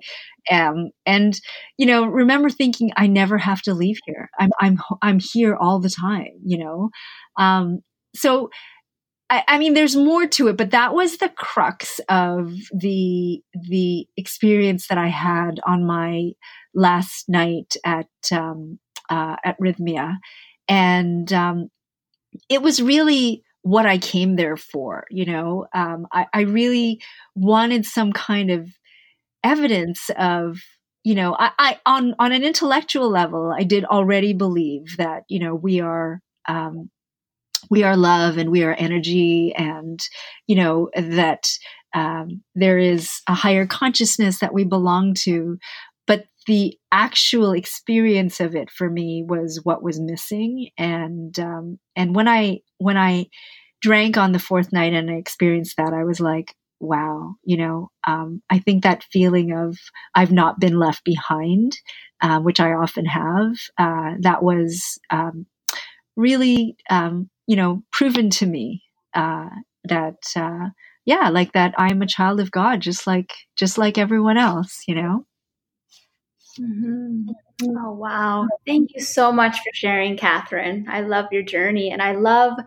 [0.50, 1.38] Um, and
[1.76, 4.28] you know, remember thinking, I never have to leave here.
[4.38, 6.40] I'm I'm I'm here all the time.
[6.44, 6.90] You know,
[7.36, 7.80] um,
[8.14, 8.50] so
[9.32, 14.06] I, I mean, there's more to it, but that was the crux of the the
[14.16, 16.32] experience that I had on my
[16.74, 18.78] last night at um,
[19.08, 20.16] uh, at Rythmia,
[20.68, 21.68] and um,
[22.50, 25.06] it was really what I came there for.
[25.10, 27.00] You know, um, I, I really
[27.34, 28.68] wanted some kind of
[29.44, 30.58] evidence of
[31.04, 35.40] you know I, I, on on an intellectual level i did already believe that you
[35.40, 36.90] know we are um,
[37.70, 40.00] we are love and we are energy and
[40.46, 41.48] you know that
[41.94, 45.58] um, there is a higher consciousness that we belong to
[46.46, 52.28] the actual experience of it for me was what was missing and um, and when
[52.28, 53.26] i when i
[53.80, 57.90] drank on the fourth night and i experienced that i was like wow you know
[58.06, 59.76] um, i think that feeling of
[60.14, 61.72] i've not been left behind
[62.22, 65.46] uh, which i often have uh, that was um,
[66.16, 68.82] really um, you know, proven to me
[69.14, 69.48] uh,
[69.84, 70.68] that uh,
[71.04, 74.94] yeah, like that I'm a child of God, just like just like everyone else, you
[74.94, 75.26] know.
[76.60, 77.30] Mm-hmm.
[77.76, 78.46] Oh wow!
[78.66, 80.86] Thank you so much for sharing, Catherine.
[80.88, 82.58] I love your journey, and I love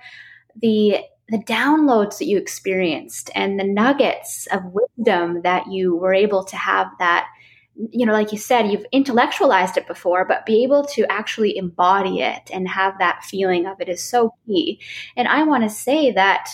[0.61, 6.43] the the downloads that you experienced and the nuggets of wisdom that you were able
[6.45, 7.27] to have that
[7.91, 12.21] you know, like you said, you've intellectualized it before, but be able to actually embody
[12.21, 14.79] it and have that feeling of it is so key.
[15.17, 16.49] And I want to say that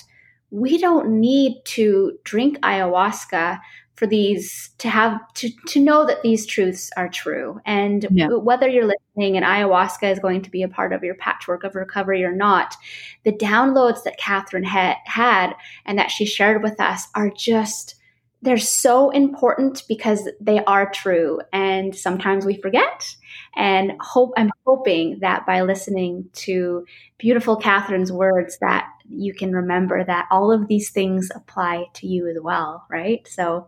[0.49, 3.59] we don't need to drink ayahuasca
[3.95, 8.27] for these to have to to know that these truths are true and yeah.
[8.27, 11.75] whether you're listening and ayahuasca is going to be a part of your patchwork of
[11.75, 12.75] recovery or not
[13.23, 15.53] the downloads that catherine had had
[15.85, 17.95] and that she shared with us are just
[18.43, 23.15] they're so important because they are true and sometimes we forget
[23.55, 26.85] and hope i'm hoping that by listening to
[27.17, 32.27] beautiful catherine's words that you can remember that all of these things apply to you
[32.27, 33.67] as well right so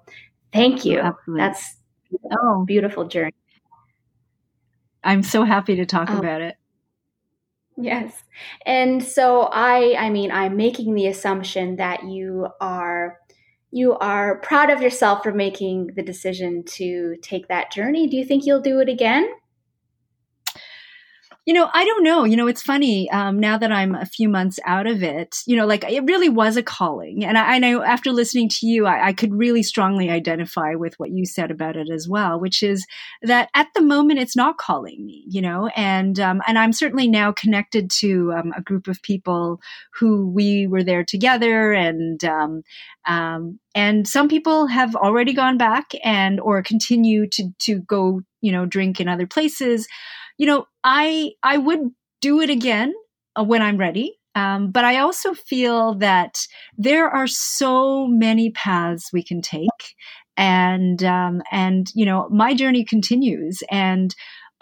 [0.52, 1.41] thank you Absolutely.
[1.41, 1.78] that's
[2.32, 3.34] oh beautiful journey
[5.04, 6.56] i'm so happy to talk um, about it
[7.78, 8.24] yes
[8.66, 13.18] and so i i mean i'm making the assumption that you are
[13.74, 18.08] you are proud of yourself for making the decision to take that journey.
[18.08, 19.28] Do you think you'll do it again?
[21.46, 22.24] You know, I don't know.
[22.24, 25.39] You know, it's funny um, now that I'm a few months out of it.
[25.46, 28.66] You know, like it really was a calling, and I, I know after listening to
[28.66, 32.39] you, I, I, could really strongly identify with what you said about it as well,
[32.39, 32.86] which is
[33.24, 35.26] that at the moment it's not calling me.
[35.28, 39.60] You know, and um, and I'm certainly now connected to um, a group of people
[40.00, 42.64] who we were there together, and um,
[43.06, 48.54] um, and some people have already gone back and or continue to to go, you
[48.54, 49.89] know, drink in other places
[50.38, 52.94] you know, I I would do it again
[53.36, 54.18] uh, when I'm ready.
[54.36, 59.70] Um, but I also feel that there are so many paths we can take,
[60.36, 64.16] and um, and you know, my journey continues, and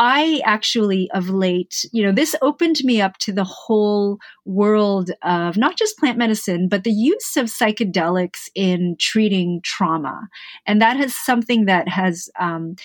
[0.03, 5.57] I actually, of late, you know, this opened me up to the whole world of
[5.57, 10.27] not just plant medicine, but the use of psychedelics in treating trauma.
[10.65, 12.77] And that is something that has, um,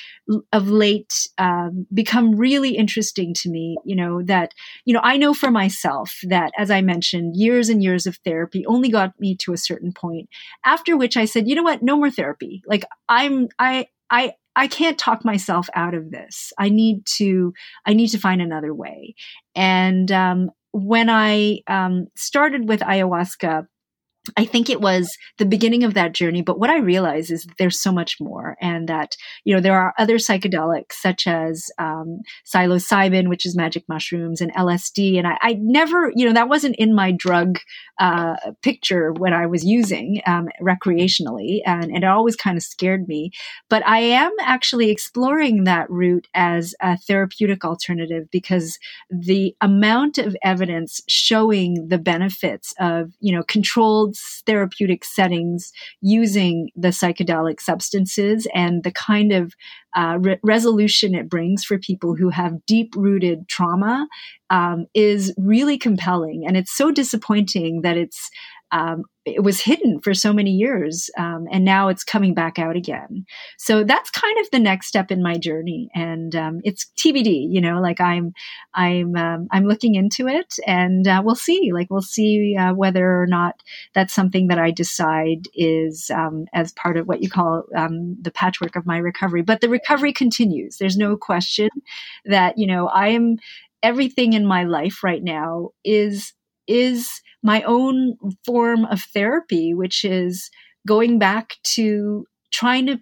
[0.52, 3.78] of late, um, become really interesting to me.
[3.86, 4.52] You know, that,
[4.84, 8.66] you know, I know for myself that, as I mentioned, years and years of therapy
[8.66, 10.28] only got me to a certain point,
[10.66, 12.62] after which I said, you know what, no more therapy.
[12.66, 16.52] Like, I'm, I, I, I can't talk myself out of this.
[16.59, 17.52] I need to,
[17.84, 19.14] I need to find another way.
[19.54, 23.66] And, um, when I, um, started with ayahuasca,
[24.36, 26.42] I think it was the beginning of that journey.
[26.42, 29.94] But what I realize is there's so much more, and that you know there are
[29.98, 35.18] other psychedelics such as um, psilocybin, which is magic mushrooms, and LSD.
[35.18, 37.58] And I, I never, you know, that wasn't in my drug
[37.98, 43.08] uh, picture when I was using um, recreationally, and, and, it always kind of scared
[43.08, 43.30] me.
[43.68, 48.78] But I am actually exploring that route as a therapeutic alternative because
[49.10, 54.15] the amount of evidence showing the benefits of you know controlled
[54.46, 59.54] therapeutic settings using the psychedelic substances and the kind of
[59.96, 64.06] uh, re- resolution it brings for people who have deep rooted trauma
[64.50, 66.44] um, is really compelling.
[66.46, 68.30] And it's so disappointing that it's
[68.72, 72.76] um, it was hidden for so many years um, and now it's coming back out
[72.76, 73.26] again.
[73.58, 77.60] So that's kind of the next step in my journey and um, it's tbd you
[77.60, 78.32] know like i'm
[78.74, 83.20] i'm um, i'm looking into it and uh, we'll see like we'll see uh, whether
[83.20, 83.62] or not
[83.94, 88.30] that's something that i decide is um, as part of what you call um, the
[88.30, 89.42] patchwork of my recovery.
[89.42, 91.68] But the recovery continues there's no question
[92.24, 93.36] that you know i am
[93.82, 96.32] everything in my life right now is
[96.66, 100.51] is my own form of therapy, which is
[100.87, 102.99] going back to trying to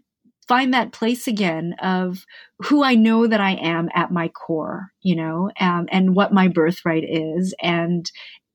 [0.49, 2.25] find that place again of
[2.59, 6.49] who I know that I am at my core, you know, um, and what my
[6.49, 7.55] birthright is.
[7.63, 8.11] And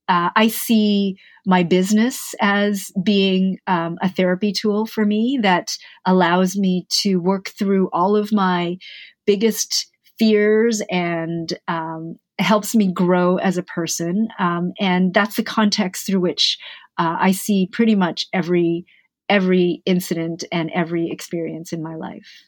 [0.08, 6.58] uh, I see my business as being um, a therapy tool for me that allows
[6.58, 8.78] me to work through all of my
[9.26, 14.30] biggest fears and um, helps me grow as a person.
[14.40, 16.58] Um, and that's the context through which
[16.98, 18.86] uh, I see pretty much every
[19.28, 22.46] every incident and every experience in my life.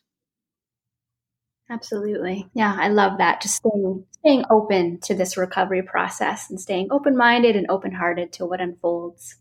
[1.70, 2.50] Absolutely.
[2.54, 3.42] Yeah, I love that.
[3.42, 8.62] Just staying staying open to this recovery process and staying open-minded and open-hearted to what
[8.62, 9.38] unfolds.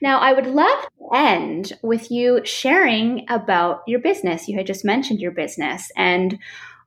[0.00, 4.48] Now, I would love to end with you sharing about your business.
[4.48, 6.38] You had just mentioned your business and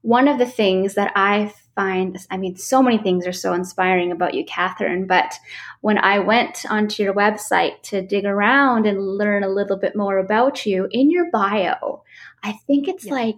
[0.02, 4.12] one of the things that I find, I mean, so many things are so inspiring
[4.12, 5.34] about you, Catherine, but
[5.82, 10.18] when I went onto your website to dig around and learn a little bit more
[10.18, 12.04] about you, in your bio,
[12.44, 13.14] I think it's yeah.
[13.14, 13.36] like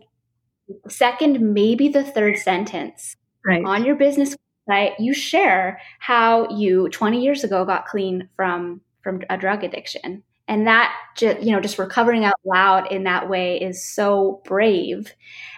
[0.87, 3.15] second, maybe the third sentence
[3.45, 3.63] right.
[3.65, 4.35] on your business
[4.69, 10.21] website, you share how you 20 years ago got clean from from a drug addiction
[10.47, 15.13] and that just you know just recovering out loud in that way is so brave.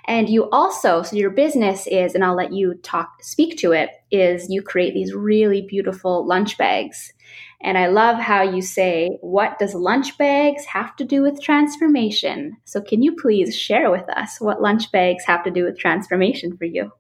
[0.08, 3.92] And you also so your business is and i'll let you talk speak to it
[4.12, 7.14] is you create these really beautiful lunch bags.
[7.62, 12.58] And i love how you say what does lunch bags have to do with transformation?
[12.66, 16.58] So can you please share with us what lunch bags have to do with transformation
[16.58, 16.92] for you?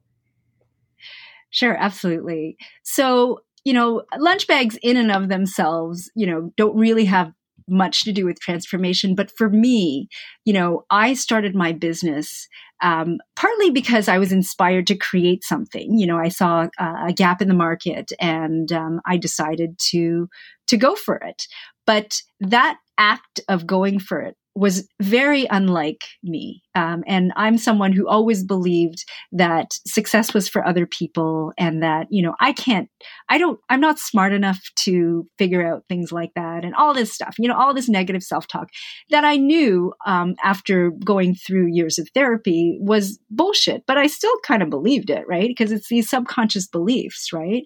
[1.51, 2.57] Sure, absolutely.
[2.83, 7.31] So, you know, lunch bags in and of themselves, you know, don't really have
[7.69, 9.15] much to do with transformation.
[9.15, 10.07] But for me,
[10.45, 12.47] you know, I started my business
[12.81, 15.97] um, partly because I was inspired to create something.
[15.97, 20.29] You know, I saw a gap in the market, and um, I decided to
[20.67, 21.43] to go for it.
[21.85, 26.61] But that act of going for it was very unlike me.
[26.75, 32.07] Um, and I'm someone who always believed that success was for other people and that,
[32.09, 32.89] you know, I can't,
[33.29, 37.13] I don't, I'm not smart enough to figure out things like that and all this
[37.13, 38.67] stuff, you know, all this negative self talk
[39.09, 44.35] that I knew um, after going through years of therapy was bullshit, but I still
[44.43, 45.47] kind of believed it, right?
[45.47, 47.63] Because it's these subconscious beliefs, right?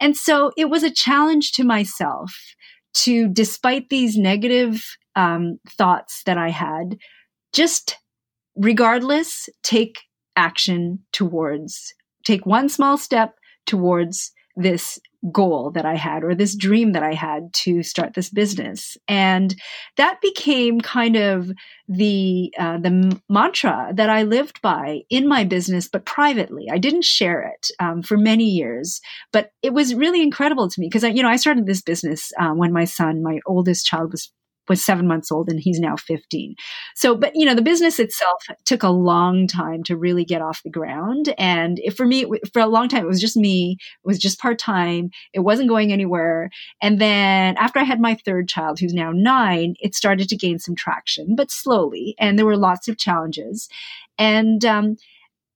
[0.00, 2.34] And so it was a challenge to myself
[2.94, 4.84] to, despite these negative
[5.16, 6.98] um, thoughts that I had,
[7.52, 7.96] just
[8.56, 10.00] regardless, take
[10.36, 13.34] action towards, take one small step
[13.66, 14.98] towards this
[15.32, 18.96] goal that I had or this dream that I had to start this business.
[19.06, 19.54] And
[19.96, 21.50] that became kind of
[21.88, 26.68] the uh, the mantra that I lived by in my business, but privately.
[26.70, 29.00] I didn't share it um, for many years,
[29.32, 32.32] but it was really incredible to me because I, you know, I started this business
[32.38, 34.32] uh, when my son, my oldest child, was
[34.70, 36.54] was seven months old and he's now 15.
[36.94, 40.62] So, but you know, the business itself took a long time to really get off
[40.62, 41.34] the ground.
[41.36, 43.76] And for me, for a long time, it was just me.
[43.80, 45.10] It was just part time.
[45.34, 46.50] It wasn't going anywhere.
[46.80, 50.60] And then after I had my third child, who's now nine, it started to gain
[50.60, 52.14] some traction, but slowly.
[52.18, 53.68] And there were lots of challenges.
[54.18, 54.96] And, um,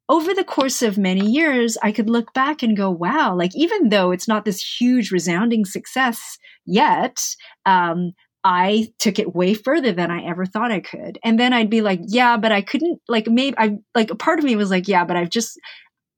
[0.09, 3.89] over the course of many years, I could look back and go, wow, like even
[3.89, 6.37] though it's not this huge resounding success
[6.67, 7.35] yet,
[7.65, 8.13] um,
[8.45, 11.19] I took it way further than I ever thought I could.
[11.25, 14.39] And then I'd be like, yeah, but I couldn't, like, maybe I, like, a part
[14.39, 15.59] of me was like, yeah, but I've just,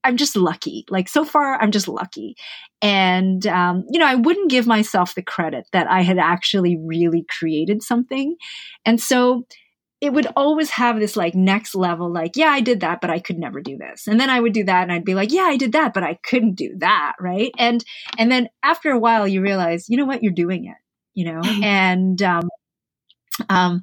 [0.02, 0.84] I'm just lucky.
[0.90, 2.34] Like, so far, I'm just lucky.
[2.82, 7.24] And, um, you know, I wouldn't give myself the credit that I had actually really
[7.38, 8.36] created something.
[8.84, 9.46] And so,
[10.02, 13.18] it would always have this like next level, like, yeah, I did that, but I
[13.18, 14.06] could never do this.
[14.06, 16.02] And then I would do that and I'd be like, yeah, I did that, but
[16.02, 17.14] I couldn't do that.
[17.18, 17.50] Right.
[17.56, 17.82] And,
[18.18, 20.76] and then after a while, you realize, you know what, you're doing it
[21.16, 22.48] you know, and um,
[23.48, 23.82] um,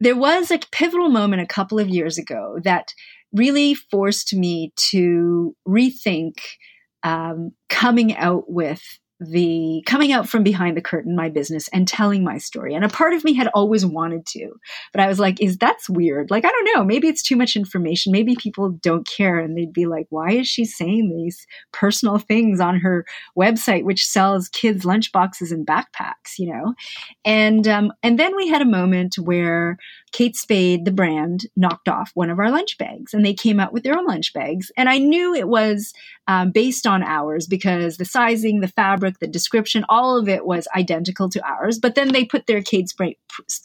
[0.00, 2.92] there was a pivotal moment a couple of years ago that
[3.32, 6.34] really forced me to rethink
[7.04, 8.82] um, coming out with
[9.22, 12.74] the coming out from behind the curtain, my business, and telling my story.
[12.74, 14.52] And a part of me had always wanted to,
[14.92, 16.30] but I was like, is that's weird?
[16.30, 16.84] Like, I don't know.
[16.84, 18.12] Maybe it's too much information.
[18.12, 19.38] Maybe people don't care.
[19.38, 23.04] And they'd be like, why is she saying these personal things on her
[23.38, 26.74] website, which sells kids' lunchboxes and backpacks, you know?
[27.24, 29.78] And, um, and then we had a moment where
[30.12, 33.72] Kate Spade, the brand, knocked off one of our lunch bags and they came out
[33.72, 34.70] with their own lunch bags.
[34.76, 35.94] And I knew it was
[36.28, 40.68] um, based on ours because the sizing, the fabric, the description, all of it was
[40.76, 41.78] identical to ours.
[41.78, 43.16] But then they put their Kate Spade,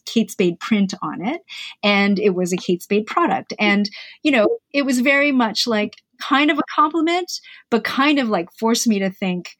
[0.05, 1.41] Kate Spade print on it
[1.83, 3.53] and it was a Kate Spade product.
[3.59, 3.89] And,
[4.23, 7.31] you know, it was very much like kind of a compliment,
[7.69, 9.51] but kind of like forced me to think,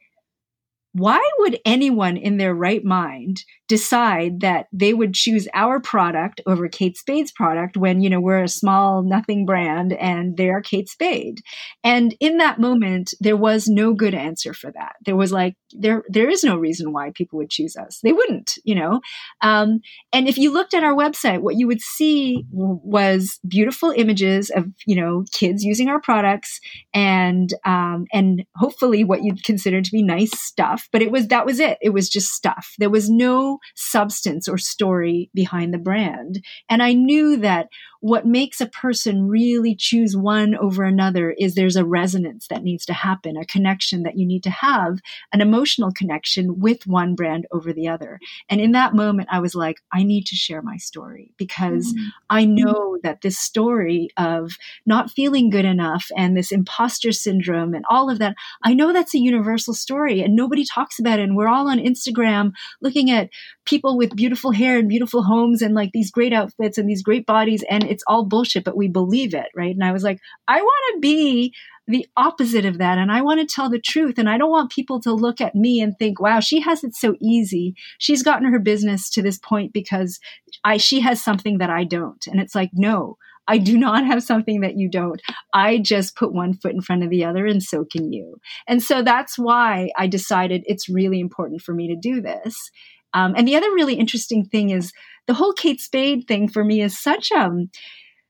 [0.94, 6.68] why would anyone in their right mind decide that they would choose our product over
[6.68, 11.42] Kate Spade's product when, you know, we're a small nothing brand and they're Kate Spade.
[11.84, 14.96] And in that moment, there was no good answer for that.
[15.06, 18.00] There was like, there, there is no reason why people would choose us.
[18.02, 19.02] They wouldn't, you know?
[19.42, 19.82] Um,
[20.14, 24.66] and if you looked at our website, what you would see was beautiful images of,
[24.86, 26.62] you know, kids using our products
[26.94, 30.88] and, um, and hopefully what you'd consider to be nice stuff.
[30.92, 31.78] But it was, that was it.
[31.82, 32.74] It was just stuff.
[32.80, 36.44] There was no substance or story behind the brand.
[36.70, 41.76] And I knew that what makes a person really choose one over another is there's
[41.76, 45.00] a resonance that needs to happen, a connection that you need to have,
[45.34, 48.20] an emotional connection with one brand over the other.
[48.50, 52.08] And in that moment, I was like, I need to share my story because mm-hmm.
[52.30, 57.86] I know that this story of not feeling good enough and this imposter syndrome and
[57.90, 61.24] all of that, I know that's a universal story and nobody talks about it.
[61.24, 62.52] And we're all on Instagram
[62.82, 63.30] looking at
[63.66, 67.26] people with beautiful hair and beautiful homes and like these great outfits and these great
[67.26, 67.64] bodies.
[67.70, 69.74] And it's all bullshit, but we believe it, right?
[69.74, 71.54] And I was like, I want to be
[71.88, 72.98] the opposite of that.
[72.98, 74.18] And I want to tell the truth.
[74.18, 76.96] And I don't want people to look at me and think, wow, she has it
[76.96, 77.76] so easy.
[77.98, 80.20] She's gotten her business to this point because
[80.64, 82.26] I, she has something that I don't.
[82.28, 85.22] And it's like, no, I do not have something that you don't.
[85.54, 88.40] I just put one foot in front of the other, and so can you.
[88.68, 92.70] And so that's why I decided it's really important for me to do this.
[93.14, 94.94] Um, and the other really interesting thing is
[95.28, 97.70] the whole Kate Spade thing for me is such a, um,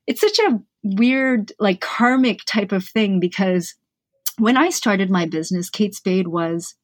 [0.05, 3.75] it's such a weird, like karmic type of thing because
[4.37, 6.75] when I started my business, Kate Spade was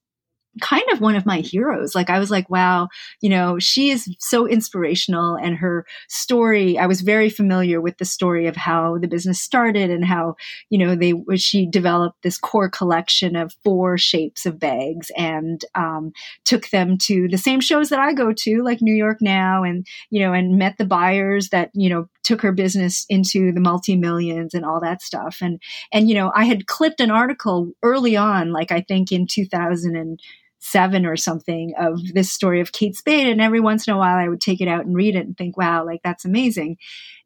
[0.61, 1.95] kind of one of my heroes.
[1.95, 2.89] Like I was like, wow,
[3.21, 8.05] you know, she is so inspirational and her story, I was very familiar with the
[8.05, 10.35] story of how the business started and how,
[10.69, 16.13] you know, they, she developed this core collection of four shapes of bags and, um,
[16.45, 19.87] took them to the same shows that I go to, like New York Now and,
[20.09, 23.95] you know, and met the buyers that, you know, took her business into the multi
[23.95, 25.39] millions and all that stuff.
[25.41, 25.61] And,
[25.91, 29.95] and, you know, I had clipped an article early on, like I think in 2000
[29.95, 30.19] and,
[30.63, 33.27] seven or something of this story of Kate Spade.
[33.27, 35.37] And every once in a while I would take it out and read it and
[35.37, 36.77] think, wow, like that's amazing.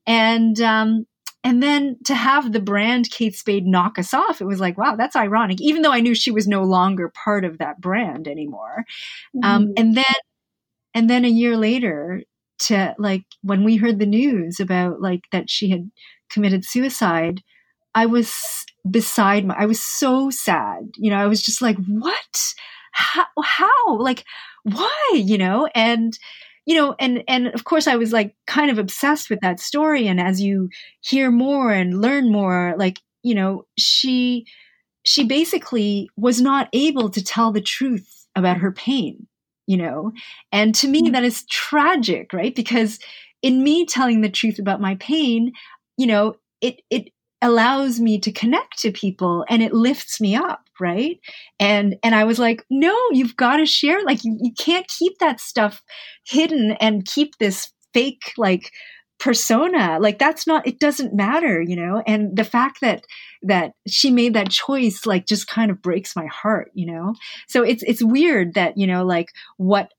[0.05, 1.05] And, um,
[1.43, 4.95] and then to have the brand Kate Spade knock us off, it was like, wow,
[4.95, 8.85] that's ironic, even though I knew she was no longer part of that brand anymore.
[9.41, 9.67] Um, mm-hmm.
[9.67, 10.15] Um, and then,
[10.93, 12.23] and then a year later,
[12.59, 15.91] to like when we heard the news about like that she had
[16.29, 17.43] committed suicide,
[17.93, 20.89] I was beside my, I was so sad.
[20.97, 22.53] You know, I was just like, what?
[22.97, 23.97] How, how?
[23.97, 24.25] Like
[24.63, 25.11] why?
[25.13, 25.69] You know?
[25.73, 26.17] And
[26.65, 30.07] you know and and of course i was like kind of obsessed with that story.
[30.07, 30.69] And as you
[31.01, 34.45] hear more and learn more like you know she
[35.03, 39.27] she basically was not able to tell the truth about her pain
[39.69, 40.13] you know?
[40.53, 41.13] And to me mm-hmm.
[41.13, 42.53] that is tragic right?
[42.55, 42.99] Because
[43.41, 45.53] in me telling the truth about my pain
[45.97, 47.11] you know it it
[47.41, 51.19] allows me to connect to people and it lifts me up right?
[51.59, 55.17] And and i was like no you've got to share like you, you can't keep
[55.19, 55.81] that stuff
[56.25, 58.71] hidden and keep this fake like
[59.19, 59.97] persona.
[59.99, 62.03] Like that's not it doesn't matter you know?
[62.05, 63.03] And the fact that
[63.43, 67.15] that she made that choice like just kind of breaks my heart you know?
[67.47, 69.91] So it's it's weird that you know like what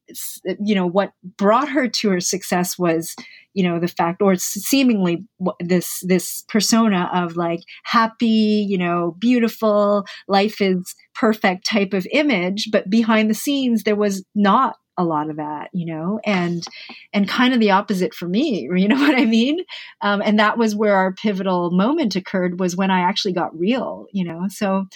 [0.61, 3.15] you know what brought her to her success was
[3.55, 5.27] you know the fact or seemingly
[5.59, 12.69] this this persona of like happy you know beautiful life is perfect type of image
[12.71, 16.63] but behind the scenes there was not a lot of that, you know, and
[17.13, 19.65] and kind of the opposite for me, you know what I mean?
[20.03, 24.07] Um, and that was where our pivotal moment occurred was when I actually got real,
[24.13, 24.47] you know.
[24.49, 24.87] So,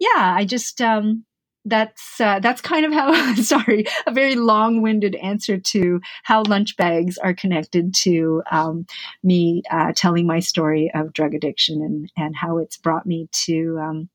[0.00, 1.24] yeah, I just um,
[1.64, 7.18] that's uh, that's kind of how sorry a very long-winded answer to how lunch bags
[7.18, 8.86] are connected to um,
[9.22, 13.78] me uh, telling my story of drug addiction and and how it's brought me to
[13.80, 14.08] um,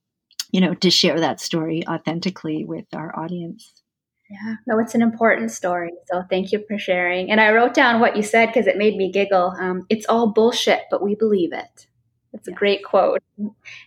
[0.51, 3.71] you know to share that story authentically with our audience
[4.29, 5.91] yeah, no, it's an important story.
[6.11, 7.31] So thank you for sharing.
[7.31, 9.53] And I wrote down what you said because it made me giggle.
[9.57, 11.87] Um, it's all bullshit, but we believe it.
[12.33, 13.23] It's a great quote.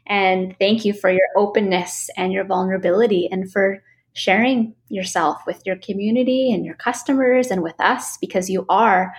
[0.07, 5.77] And thank you for your openness and your vulnerability and for sharing yourself with your
[5.77, 9.15] community and your customers and with us because you are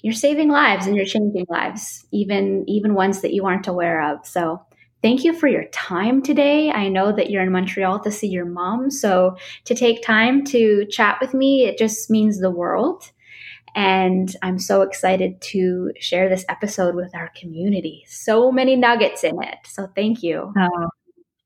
[0.00, 4.26] you're saving lives and you're changing lives even even ones that you aren't aware of
[4.26, 4.60] so
[5.02, 6.70] Thank you for your time today.
[6.70, 8.90] I know that you're in Montreal to see your mom.
[8.90, 13.10] So to take time to chat with me, it just means the world.
[13.74, 18.04] And I'm so excited to share this episode with our community.
[18.06, 19.56] So many nuggets in it.
[19.64, 20.52] So thank you.
[20.56, 20.88] Oh,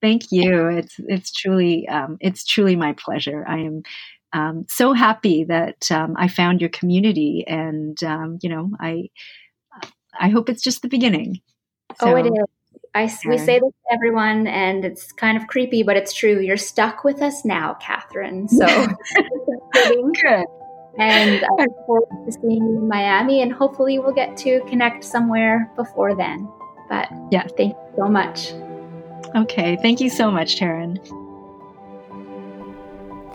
[0.03, 0.67] thank you.
[0.69, 3.45] It's it's truly um, it's truly my pleasure.
[3.49, 3.83] I am
[4.33, 9.09] um, so happy that um, I found your community, and um, you know, I
[10.19, 11.41] I hope it's just the beginning.
[12.01, 12.56] So, oh, it is.
[12.97, 16.41] I, we say this to everyone, and it's kind of creepy, but it's true.
[16.41, 18.49] You're stuck with us now, Catherine.
[18.57, 18.67] So
[19.85, 20.47] good.
[20.99, 25.05] And I look forward to seeing you in Miami, and hopefully we'll get to connect
[25.05, 26.49] somewhere before then.
[26.89, 28.55] But yeah, thank you so much.
[29.37, 30.97] Okay, thank you so much, Taryn.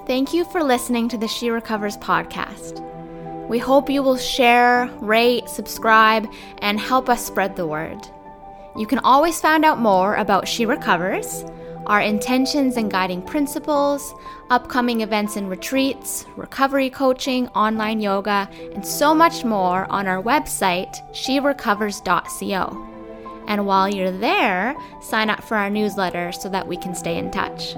[0.08, 2.82] Thank you for listening to the She Recovers podcast.
[3.48, 6.28] We hope you will share, rate, subscribe,
[6.64, 8.00] and help us spread the word.
[8.78, 11.44] You can always find out more about She Recovers,
[11.88, 14.14] our intentions and guiding principles,
[14.50, 21.02] upcoming events and retreats, recovery coaching, online yoga, and so much more on our website,
[21.12, 22.88] sherecovers.co.
[23.48, 27.32] And while you're there, sign up for our newsletter so that we can stay in
[27.32, 27.76] touch.